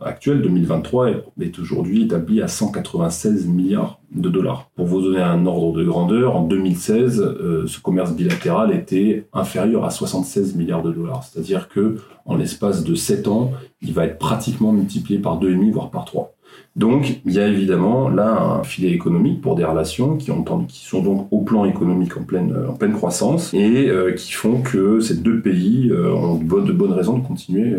actuelle, 0.00 0.42
2023, 0.42 1.10
est 1.40 1.58
aujourd'hui 1.58 2.04
établi 2.04 2.42
à 2.42 2.48
196 2.48 3.46
milliards 3.46 4.00
de 4.14 4.28
dollars. 4.28 4.70
Pour 4.76 4.86
vous 4.86 5.00
donner 5.00 5.20
un 5.22 5.46
ordre 5.46 5.72
de 5.72 5.84
grandeur, 5.84 6.36
en 6.36 6.42
2016, 6.42 7.20
euh, 7.20 7.66
ce 7.66 7.80
commerce 7.80 8.12
bilatéral 8.12 8.74
était 8.74 9.26
inférieur 9.32 9.84
à 9.84 9.90
76 9.90 10.54
milliards 10.56 10.82
de 10.82 10.92
dollars. 10.92 11.24
C'est-à-dire 11.24 11.68
que 11.68 11.96
en 12.24 12.36
l'espace 12.36 12.84
de 12.84 12.94
7 12.94 13.28
ans, 13.28 13.52
il 13.82 13.92
va 13.92 14.04
être 14.04 14.18
pratiquement 14.18 14.72
multiplié 14.72 15.18
par 15.20 15.40
2,5 15.40 15.70
voire 15.72 15.90
par 15.90 16.04
3. 16.04 16.32
Donc, 16.74 17.20
il 17.24 17.32
y 17.32 17.38
a 17.38 17.46
évidemment 17.46 18.08
là 18.08 18.40
un 18.40 18.62
filet 18.62 18.90
économique 18.90 19.40
pour 19.40 19.56
des 19.56 19.64
relations 19.64 20.16
qui, 20.16 20.30
ont, 20.30 20.44
qui 20.68 20.84
sont 20.84 21.02
donc 21.02 21.28
au 21.30 21.40
plan 21.40 21.64
économique 21.64 22.16
en 22.16 22.22
pleine, 22.22 22.54
pleine 22.78 22.92
croissance 22.92 23.52
et 23.52 23.88
euh, 23.88 24.12
qui 24.12 24.32
font 24.32 24.60
que 24.60 25.00
ces 25.00 25.16
deux 25.16 25.40
pays 25.40 25.90
euh, 25.90 26.14
ont 26.14 26.36
de 26.36 26.72
bonnes 26.72 26.92
raisons 26.92 27.18
de 27.18 27.26
continuer 27.26 27.76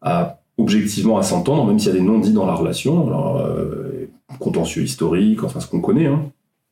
à 0.00 0.41
objectivement 0.62 1.18
à 1.18 1.22
s'entendre, 1.22 1.66
même 1.66 1.78
s'il 1.78 1.92
y 1.92 1.96
a 1.96 1.98
des 1.98 2.04
non-dits 2.04 2.32
dans 2.32 2.46
la 2.46 2.54
relation. 2.54 3.06
Alors, 3.06 3.46
contentieux 4.38 4.82
historique, 4.82 5.44
enfin 5.44 5.60
ce 5.60 5.66
qu'on 5.66 5.80
connaît. 5.80 6.06
Hein. 6.06 6.22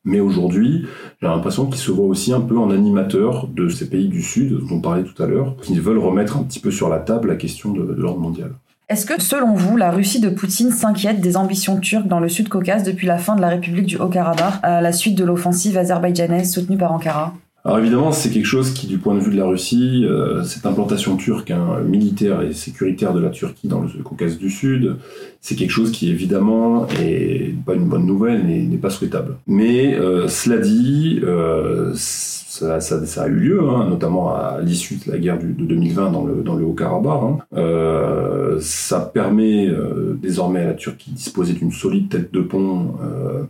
Mais 0.05 0.21
aujourd'hui, 0.21 0.87
j'ai 1.21 1.29
l'impression 1.29 1.67
qu'ils 1.67 1.77
se 1.77 1.91
voient 1.91 2.07
aussi 2.07 2.33
un 2.33 2.41
peu 2.41 2.57
en 2.57 2.71
animateur 2.71 3.49
de 3.49 3.69
ces 3.69 3.91
pays 3.91 4.09
du 4.09 4.23
Sud, 4.23 4.59
dont 4.59 4.77
on 4.77 4.81
parlait 4.81 5.05
tout 5.05 5.23
à 5.23 5.27
l'heure, 5.27 5.57
qui 5.61 5.79
veulent 5.79 5.99
remettre 5.99 6.39
un 6.39 6.43
petit 6.43 6.59
peu 6.59 6.71
sur 6.71 6.89
la 6.89 6.99
table 6.99 7.29
la 7.29 7.37
question 7.37 7.73
de, 7.73 7.83
de 7.83 8.01
l'ordre 8.01 8.21
mondial. 8.21 8.53
Est-ce 8.89 9.07
que, 9.07 9.21
selon 9.21 9.55
vous, 9.55 9.77
la 9.77 9.91
Russie 9.91 10.21
de 10.21 10.31
Poutine 10.31 10.71
s'inquiète 10.71 11.21
des 11.21 11.37
ambitions 11.37 11.79
turques 11.79 12.09
dans 12.09 12.19
le 12.19 12.29
Sud-Caucase 12.29 12.83
depuis 12.83 13.07
la 13.07 13.19
fin 13.19 13.37
de 13.37 13.41
la 13.41 13.49
République 13.49 13.87
du 13.87 13.99
Haut-Karabakh, 13.99 14.55
à 14.63 14.81
la 14.81 14.93
suite 14.93 15.17
de 15.17 15.25
l'offensive 15.25 15.77
azerbaïdjanaise 15.77 16.53
soutenue 16.53 16.79
par 16.79 16.93
Ankara? 16.93 17.35
Alors 17.65 17.79
évidemment, 17.79 18.11
c'est 18.11 18.31
quelque 18.31 18.47
chose 18.47 18.73
qui, 18.73 18.87
du 18.87 18.99
point 18.99 19.15
de 19.15 19.21
vue 19.21 19.33
de 19.33 19.37
la 19.37 19.45
Russie, 19.45 20.07
euh, 20.09 20.43
cette 20.45 20.65
implantation 20.65 21.17
turque, 21.17 21.51
hein, 21.51 21.81
militaire 21.87 22.41
et 22.41 22.55
sécuritaire 22.55 23.13
de 23.13 23.21
la 23.21 23.29
Turquie 23.29 23.69
dans 23.69 23.83
le 23.83 24.03
Caucase 24.03 24.39
du 24.39 24.49
Sud, 24.49 24.97
c'est 25.43 25.57
quelque 25.57 25.71
chose 25.71 25.93
qui 25.93 26.11
évidemment 26.11 26.87
est 27.03 27.55
pas 27.65 27.75
une 27.75 27.87
bonne 27.87 28.07
nouvelle 28.07 28.47
n'est 28.47 28.77
pas 28.79 28.91
souhaitable. 28.91 29.37
Mais 29.47 29.95
euh, 29.95 30.27
cela 30.29 30.57
dit, 30.57 31.21
euh, 31.23 31.93
ça, 31.95 32.81
ça, 32.81 33.07
ça, 33.07 33.23
a 33.23 33.29
eu 33.29 33.35
lieu, 33.35 33.61
hein, 33.69 33.87
notamment 33.89 34.35
à 34.35 34.59
l'issue 34.61 34.97
de 34.97 35.11
la 35.11 35.19
guerre 35.19 35.39
de 35.39 35.47
2020 35.47 36.11
dans 36.11 36.25
le, 36.25 36.43
dans 36.43 36.55
le 36.55 36.65
Haut-Karabakh. 36.65 37.23
Hein. 37.23 37.39
Euh, 37.57 38.59
ça 38.61 39.01
permet 39.01 39.69
euh, 39.69 40.19
désormais 40.21 40.61
à 40.61 40.67
la 40.67 40.75
Turquie 40.75 41.11
de 41.11 41.17
disposer 41.17 41.53
d'une 41.53 41.73
solide 41.73 42.09
tête 42.09 42.33
de 42.33 42.41
pont 42.41 42.95
euh, 43.03 43.45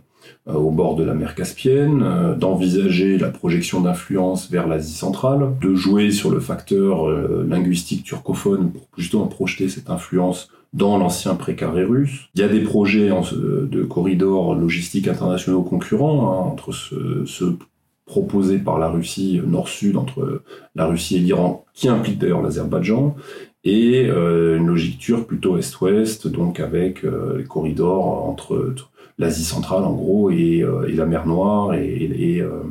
au 0.45 0.71
bord 0.71 0.95
de 0.95 1.03
la 1.03 1.13
mer 1.13 1.35
Caspienne, 1.35 2.01
euh, 2.03 2.35
d'envisager 2.35 3.17
la 3.17 3.29
projection 3.29 3.81
d'influence 3.81 4.49
vers 4.49 4.67
l'Asie 4.67 4.93
centrale, 4.93 5.51
de 5.61 5.75
jouer 5.75 6.11
sur 6.11 6.31
le 6.31 6.39
facteur 6.39 7.07
euh, 7.07 7.45
linguistique 7.47 8.03
turcophone 8.03 8.71
pour 8.71 8.87
justement 8.97 9.27
projeter 9.27 9.69
cette 9.69 9.89
influence 9.89 10.49
dans 10.73 10.97
l'ancien 10.97 11.35
précaré 11.35 11.83
russe. 11.83 12.29
Il 12.35 12.41
y 12.41 12.43
a 12.43 12.47
des 12.47 12.61
projets 12.61 13.09
de 13.09 13.83
corridors 13.83 14.55
logistiques 14.55 15.09
internationaux 15.09 15.63
concurrents 15.63 16.31
hein, 16.31 16.49
entre 16.49 16.71
ceux, 16.71 17.57
proposés 18.05 18.57
par 18.57 18.79
la 18.79 18.87
Russie 18.87 19.41
nord-sud, 19.45 19.97
entre 19.97 20.43
la 20.75 20.85
Russie 20.85 21.17
et 21.17 21.19
l'Iran, 21.19 21.65
qui 21.73 21.89
implique 21.89 22.19
d'ailleurs 22.19 22.41
l'Azerbaïdjan, 22.41 23.15
et 23.63 24.07
une 24.07 24.65
logique 24.65 24.97
turque 24.97 25.27
plutôt 25.27 25.57
est-ouest, 25.57 26.27
donc 26.27 26.59
avec 26.59 27.03
les 27.03 27.43
corridors 27.43 28.27
entre 28.27 28.73
l'Asie 29.21 29.45
centrale 29.45 29.83
en 29.83 29.93
gros 29.93 30.29
et, 30.31 30.61
euh, 30.61 30.87
la 30.93 31.05
mer 31.05 31.25
Noire 31.25 31.75
et, 31.75 32.41
euh, 32.41 32.63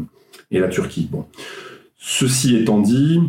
la 0.50 0.68
Turquie. 0.68 1.08
Bon. 1.10 1.24
Ceci 1.96 2.56
étant 2.56 2.80
dit, 2.80 3.20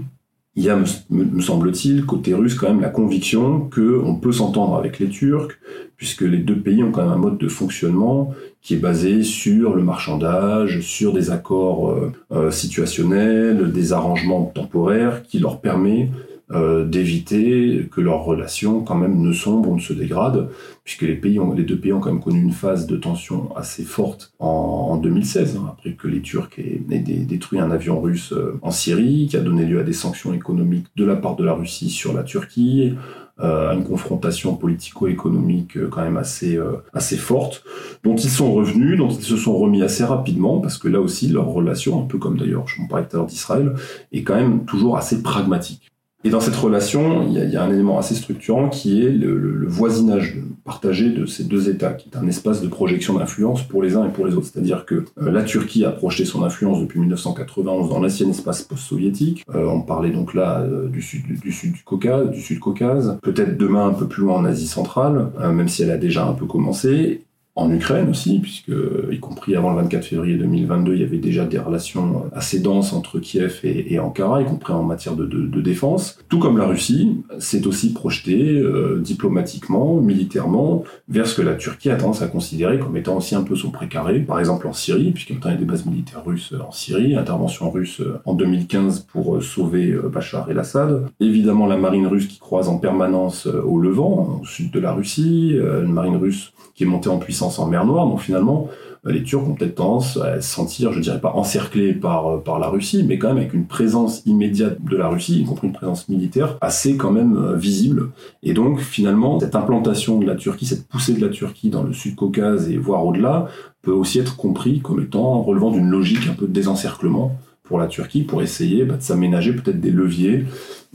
il 0.56 0.64
y 0.64 0.70
a, 0.70 0.78
me, 1.10 1.42
semble-t-il, 1.42 2.06
côté 2.06 2.34
russe, 2.34 2.56
quand 2.56 2.68
même 2.68 2.82
la 2.82 2.90
conviction 2.90 3.70
qu'on 3.70 4.16
peut 4.16 4.32
s'entendre 4.32 4.76
avec 4.76 5.00
les 5.00 5.08
Turcs, 5.08 5.52
puisque 5.96 6.22
les 6.22 6.40
deux 6.40 6.58
pays 6.58 6.84
ont 6.84 6.92
quand 6.92 7.04
même 7.04 7.14
un 7.14 7.18
mode 7.18 7.38
de 7.38 7.48
fonctionnement 7.48 8.34
qui 8.62 8.74
est 8.74 8.78
basé 8.78 9.24
sur 9.24 9.76
le 9.76 9.84
marchandage, 9.84 10.82
sur 10.82 11.14
des 11.14 11.30
accords 11.30 11.96
euh, 12.32 12.52
situationnels, 12.52 13.72
des 13.72 13.94
arrangements 13.94 14.52
temporaires 14.54 15.24
qui 15.24 15.40
leur 15.40 15.62
permet 15.62 16.10
euh, 16.54 16.84
d'éviter 16.86 17.88
que 17.90 18.02
leurs 18.02 18.26
relations 18.26 18.82
quand 18.82 18.96
même 18.96 19.22
ne 19.22 19.32
sombrent, 19.32 19.74
ne 19.74 19.80
se 19.80 19.94
dégradent, 19.94 20.50
puisque 20.84 21.04
les, 21.04 21.16
pays 21.16 21.40
ont, 21.40 21.54
les 21.54 21.64
deux 21.64 21.78
pays 21.78 21.94
ont 21.94 22.02
quand 22.02 22.12
même 22.12 22.22
connu 22.22 22.42
une 22.42 22.52
phase 22.52 22.88
de 22.88 22.98
tension 22.98 23.56
assez 23.56 23.84
forte 23.84 24.34
en, 24.40 24.98
2016, 24.98 25.56
hein, 25.56 25.68
après 25.72 25.94
que 25.94 26.10
les 26.10 26.22
Turcs 26.22 26.50
aient, 26.58 26.82
détruit 27.00 27.60
un 27.60 27.72
avion 27.72 28.02
russe 28.02 28.34
euh, 28.34 28.60
en 28.64 28.72
Syrie, 28.72 29.28
qui 29.30 29.38
a 29.38 29.40
donné 29.40 29.66
lieu 29.66 29.80
à 29.80 29.84
des 29.84 29.94
sanctions 29.94 30.34
économiques 30.34 30.88
de 30.98 31.06
la 31.06 31.16
part 31.16 31.38
de 31.38 31.46
la 31.46 31.54
Russie 31.54 31.90
sur 31.90 32.12
la 32.12 32.24
Turquie, 32.24 32.96
euh, 33.40 33.70
à 33.70 33.74
une 33.74 33.86
confrontation 33.86 34.56
politico-économique 34.56 35.78
quand 35.90 36.02
même 36.02 36.18
assez, 36.18 36.60
assez 36.94 37.16
forte, 37.16 37.64
dont 38.04 38.18
ils 38.18 38.30
sont 38.30 38.52
revenus, 38.52 38.98
dont 38.98 39.10
ils 39.10 39.24
se 39.24 39.38
sont 39.38 39.58
remis 39.58 39.84
assez 39.84 40.04
rapidement, 40.04 40.60
parce 40.60 40.78
que 40.78 40.90
là 40.90 41.00
aussi, 41.00 41.30
leur 41.30 41.48
relation, 41.48 42.04
un 42.04 42.08
peu 42.08 42.18
comme 42.18 42.38
d'ailleurs, 42.38 42.68
je 42.68 42.82
m'en 42.82 42.88
parlais 42.88 43.06
tout 43.08 43.16
à 43.16 43.20
l'heure 43.20 43.28
d'Israël, 43.28 43.74
est 44.12 44.24
quand 44.24 44.36
même 44.36 44.66
toujours 44.66 44.98
assez 44.98 45.24
pragmatique. 45.24 45.91
Et 46.24 46.30
dans 46.30 46.40
cette 46.40 46.56
relation, 46.56 47.28
il 47.28 47.34
y, 47.34 47.58
a, 47.58 47.64
un 47.64 47.72
élément 47.72 47.98
assez 47.98 48.14
structurant 48.14 48.70
qui 48.70 49.04
est 49.04 49.10
le, 49.10 49.66
voisinage 49.68 50.38
partagé 50.64 51.10
de 51.10 51.26
ces 51.26 51.44
deux 51.44 51.70
États, 51.70 51.94
qui 51.94 52.10
est 52.10 52.18
un 52.18 52.28
espace 52.28 52.62
de 52.62 52.68
projection 52.68 53.16
d'influence 53.16 53.64
pour 53.64 53.82
les 53.82 53.96
uns 53.96 54.08
et 54.08 54.12
pour 54.12 54.26
les 54.26 54.36
autres. 54.36 54.48
C'est-à-dire 54.52 54.86
que 54.86 55.06
euh, 55.20 55.32
la 55.32 55.44
Turquie 55.44 55.86
a 55.86 55.92
projeté 55.92 56.26
son 56.26 56.44
influence 56.44 56.80
depuis 56.80 57.00
1991 57.00 57.90
dans 57.90 58.00
l'ancien 58.00 58.30
espace 58.30 58.62
post-soviétique. 58.62 59.44
Euh, 59.56 59.66
on 59.66 59.82
parlait 59.82 60.12
donc 60.12 60.34
là 60.34 60.60
euh, 60.60 60.88
du 60.88 61.02
sud 61.02 61.24
du 61.42 61.52
sud 61.52 61.74
du 61.74 61.84
Caucase, 61.84 62.30
du 62.30 62.42
sud 62.42 62.60
Caucase. 62.60 63.18
Peut-être 63.24 63.58
demain 63.58 63.88
un 63.88 63.94
peu 63.94 64.08
plus 64.08 64.24
loin 64.24 64.36
en 64.36 64.46
Asie 64.46 64.68
centrale, 64.68 65.32
même 65.40 65.68
si 65.68 65.84
elle 65.84 65.92
a 65.92 65.98
déjà 65.98 66.26
un 66.26 66.34
peu 66.34 66.46
commencé 66.46 67.24
en 67.56 67.70
Ukraine 67.70 68.10
aussi, 68.10 68.40
puisque, 68.40 68.72
y 69.12 69.20
compris 69.20 69.56
avant 69.58 69.72
le 69.72 69.82
24 69.82 70.06
février 70.06 70.38
2022, 70.38 70.96
il 70.96 71.02
y 71.02 71.04
avait 71.04 71.18
déjà 71.18 71.46
des 71.46 71.60
relations 71.60 72.24
assez 72.34 72.60
denses 72.60 72.94
entre 72.94 73.20
Kiev 73.20 73.60
et, 73.64 74.00
Ankara, 74.00 74.42
y 74.42 74.46
compris 74.46 74.72
en 74.72 74.84
matière 74.84 75.16
de, 75.16 75.62
défense. 75.62 76.18
Tout 76.30 76.40
comme 76.40 76.58
la 76.58 76.66
Russie 76.66 77.22
s'est 77.38 77.68
aussi 77.68 77.94
projetée 77.94 78.58
euh, 78.58 79.00
diplomatiquement, 79.04 79.98
militairement, 79.98 80.84
vers 81.08 81.28
ce 81.28 81.36
que 81.36 81.42
la 81.42 81.54
Turquie 81.56 81.90
a 81.90 81.98
tendance 81.98 82.22
à 82.22 82.28
considérer 82.28 82.80
comme 82.80 82.96
étant 82.98 83.18
aussi 83.18 83.36
un 83.36 83.44
peu 83.44 83.56
son 83.56 83.70
précaré, 83.70 84.20
par 84.20 84.40
exemple 84.40 84.68
en 84.68 84.74
Syrie, 84.74 85.12
puisqu'il 85.12 85.38
y 85.38 85.48
a 85.48 85.56
des 85.56 85.66
bases 85.66 85.86
militaires 85.86 86.24
russes 86.26 86.54
en 86.68 86.72
Syrie, 86.72 87.16
intervention 87.16 87.70
russe 87.70 88.00
euh, 88.00 88.22
en 88.26 88.34
2015 88.34 89.08
pour 89.12 89.36
euh, 89.36 89.42
sauver 89.42 89.94
Bachar 90.12 90.50
el-Assad. 90.50 91.06
Évidemment, 91.20 91.68
la 91.68 91.78
marine 91.78 92.08
russe 92.08 92.28
qui 92.28 92.40
croise 92.40 92.70
en 92.70 92.78
permanence 92.78 93.46
au 93.46 93.78
Levant, 93.78 94.40
au 94.42 94.46
sud 94.46 94.72
de 94.72 94.80
la 94.80 94.94
Russie, 94.94 95.54
une 95.54 95.92
marine 95.92 96.16
russe 96.16 96.54
qui 96.74 96.84
est 96.84 96.88
montée 96.88 97.10
en 97.10 97.18
puissance 97.18 97.41
en 97.42 97.68
mer 97.68 97.86
Noire. 97.86 98.08
Donc 98.08 98.22
finalement, 98.22 98.70
les 99.06 99.24
Turcs 99.24 99.48
ont 99.48 99.54
peut-être 99.54 99.76
tendance 99.76 100.18
à 100.18 100.42
se 100.42 100.54
sentir, 100.54 100.94
je 100.94 101.00
dirais 101.00 101.20
pas 101.20 101.34
encerclés 101.34 101.94
par, 101.94 102.44
par 102.44 102.60
la 102.60 102.68
Russie, 102.68 103.04
mais 103.08 103.18
quand 103.18 103.30
même 103.30 103.38
avec 103.38 103.54
une 103.54 103.66
présence 103.66 104.22
immédiate 104.26 104.78
de 104.84 104.96
la 104.96 105.08
Russie, 105.08 105.42
y 105.42 105.46
compris 105.46 105.68
une 105.68 105.74
présence 105.74 106.08
militaire, 106.08 106.58
assez 106.62 106.98
quand 106.98 107.12
même 107.12 107.36
euh, 107.36 107.56
visible. 107.56 108.12
Et 108.44 108.54
donc 108.54 108.80
finalement, 108.80 109.40
cette 109.40 109.56
implantation 109.56 110.20
de 110.20 110.28
la 110.28 110.36
Turquie, 110.36 110.68
cette 110.68 110.88
poussée 110.88 111.14
de 111.14 111.22
la 111.22 111.30
Turquie 111.30 111.70
dans 111.70 111.84
le 111.84 111.94
Sud-Caucase 111.94 112.70
et 112.70 112.78
voire 112.78 113.06
au-delà, 113.06 113.48
peut 113.82 113.92
aussi 113.92 114.20
être 114.20 114.38
compris 114.38 114.82
comme 114.82 115.02
étant 115.02 115.42
relevant 115.42 115.72
d'une 115.72 115.90
logique 115.90 116.28
un 116.30 116.34
peu 116.34 116.46
de 116.46 116.54
désencerclement 116.54 117.36
pour 117.72 117.80
la 117.80 117.88
Turquie, 117.88 118.24
pour 118.24 118.42
essayer 118.42 118.84
bah, 118.84 118.98
de 118.98 119.02
s'aménager 119.02 119.54
peut-être 119.54 119.80
des 119.80 119.92
leviers 119.92 120.44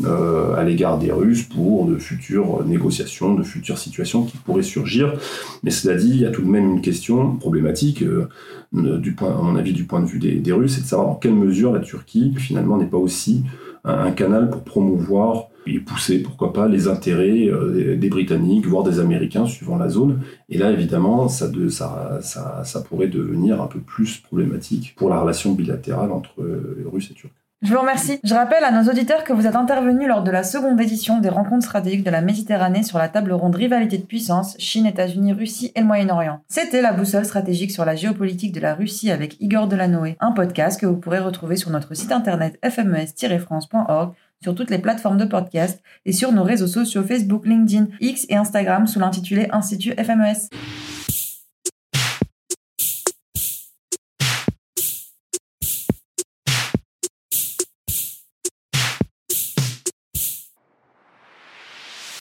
euh, 0.05 0.55
à 0.57 0.63
l'égard 0.63 0.99
des 0.99 1.11
Russes 1.11 1.45
pour 1.45 1.87
de 1.87 1.97
futures 1.97 2.63
négociations, 2.67 3.35
de 3.35 3.43
futures 3.43 3.79
situations 3.79 4.25
qui 4.25 4.37
pourraient 4.37 4.63
surgir. 4.63 5.15
Mais 5.63 5.71
cela 5.71 5.97
dit, 5.97 6.11
il 6.11 6.21
y 6.21 6.27
a 6.27 6.31
tout 6.31 6.43
de 6.43 6.51
même 6.51 6.71
une 6.71 6.83
question 6.83 7.37
problématique, 7.37 8.03
euh, 8.03 8.29
du 8.75 9.13
point, 9.13 9.31
à 9.31 9.41
mon 9.41 9.57
avis, 9.57 9.73
du 9.73 9.85
point 9.85 10.01
de 10.01 10.07
vue 10.07 10.19
des, 10.19 10.53
Russes, 10.53 10.75
c'est 10.75 10.83
de 10.83 10.87
savoir 10.87 11.09
dans 11.09 11.15
quelle 11.15 11.33
mesure 11.33 11.73
la 11.73 11.81
Turquie, 11.81 12.35
finalement, 12.37 12.77
n'est 12.77 12.85
pas 12.85 12.99
aussi 12.99 13.45
un, 13.85 14.11
canal 14.11 14.51
pour 14.51 14.63
promouvoir 14.63 15.47
et 15.67 15.81
pousser, 15.81 16.21
pourquoi 16.23 16.53
pas, 16.53 16.69
les 16.69 16.89
intérêts 16.89 17.49
euh, 17.49 17.97
des, 17.97 18.09
Britanniques, 18.09 18.67
voire 18.67 18.85
des 18.85 19.01
Américains, 19.01 19.47
suivant 19.47 19.77
la 19.77 19.89
zone. 19.89 20.21
Et 20.49 20.59
là, 20.59 20.71
évidemment, 20.71 21.29
ça, 21.29 21.51
pourrait 22.89 23.09
devenir 23.09 23.61
un 23.61 23.67
peu 23.67 23.81
plus 23.81 24.19
problématique 24.19 24.95
pour 24.97 25.09
la 25.09 25.21
relation 25.21 25.53
bilatérale 25.53 26.13
entre 26.13 26.35
Russes 26.91 27.11
et 27.11 27.15
Turcs. 27.15 27.33
Je 27.63 27.73
vous 27.73 27.81
remercie. 27.81 28.21
Je 28.23 28.35
rappelle 28.35 28.65
à 28.65 28.71
nos 28.71 28.89
auditeurs 28.91 29.25
que 29.25 29.33
vous 29.33 29.47
êtes 29.47 29.57
intervenus 29.57 30.07
lors 30.07 30.23
de 30.23 30.31
la 30.31 30.43
seconde 30.43 30.79
édition 30.79 31.21
des 31.21 31.31
rencontres 31.31 31.65
stratégiques 31.65 32.05
de 32.05 32.11
la 32.11 32.21
Méditerranée 32.21 32.83
sur 32.83 32.99
la 32.99 33.09
table 33.09 33.33
ronde 33.33 33.57
rivalité 33.57 33.97
de 33.97 34.05
puissance 34.05 34.57
Chine, 34.59 34.85
États-Unis, 34.85 35.33
Russie 35.33 35.73
et 35.75 35.81
le 35.81 35.87
Moyen-Orient. 35.87 36.41
C'était 36.49 36.83
la 36.83 36.93
boussole 36.93 37.25
stratégique 37.25 37.71
sur 37.71 37.87
la 37.87 37.97
géopolitique 37.97 38.53
de 38.53 38.61
la 38.61 38.75
Russie 38.75 39.11
avec 39.11 39.41
Igor 39.41 39.69
Delanoé, 39.69 40.19
un 40.21 40.33
podcast 40.33 40.79
que 40.79 40.85
vous 40.85 40.99
pourrez 40.99 41.19
retrouver 41.19 41.57
sur 41.57 41.71
notre 41.71 41.95
site 41.95 42.13
internet 42.13 42.59
fmes-france.org 42.63 44.13
sur 44.43 44.55
toutes 44.55 44.71
les 44.71 44.79
plateformes 44.79 45.19
de 45.19 45.25
podcast 45.25 45.83
et 46.05 46.13
sur 46.13 46.33
nos 46.33 46.43
réseaux 46.43 46.67
sociaux 46.67 47.03
Facebook, 47.03 47.47
LinkedIn, 47.47 47.89
X 48.01 48.27
et 48.29 48.37
Instagram 48.37 48.87
sous 48.87 49.01
l'intitulé 49.01 49.49
Institut 49.51 49.93
FMES. 49.93 50.49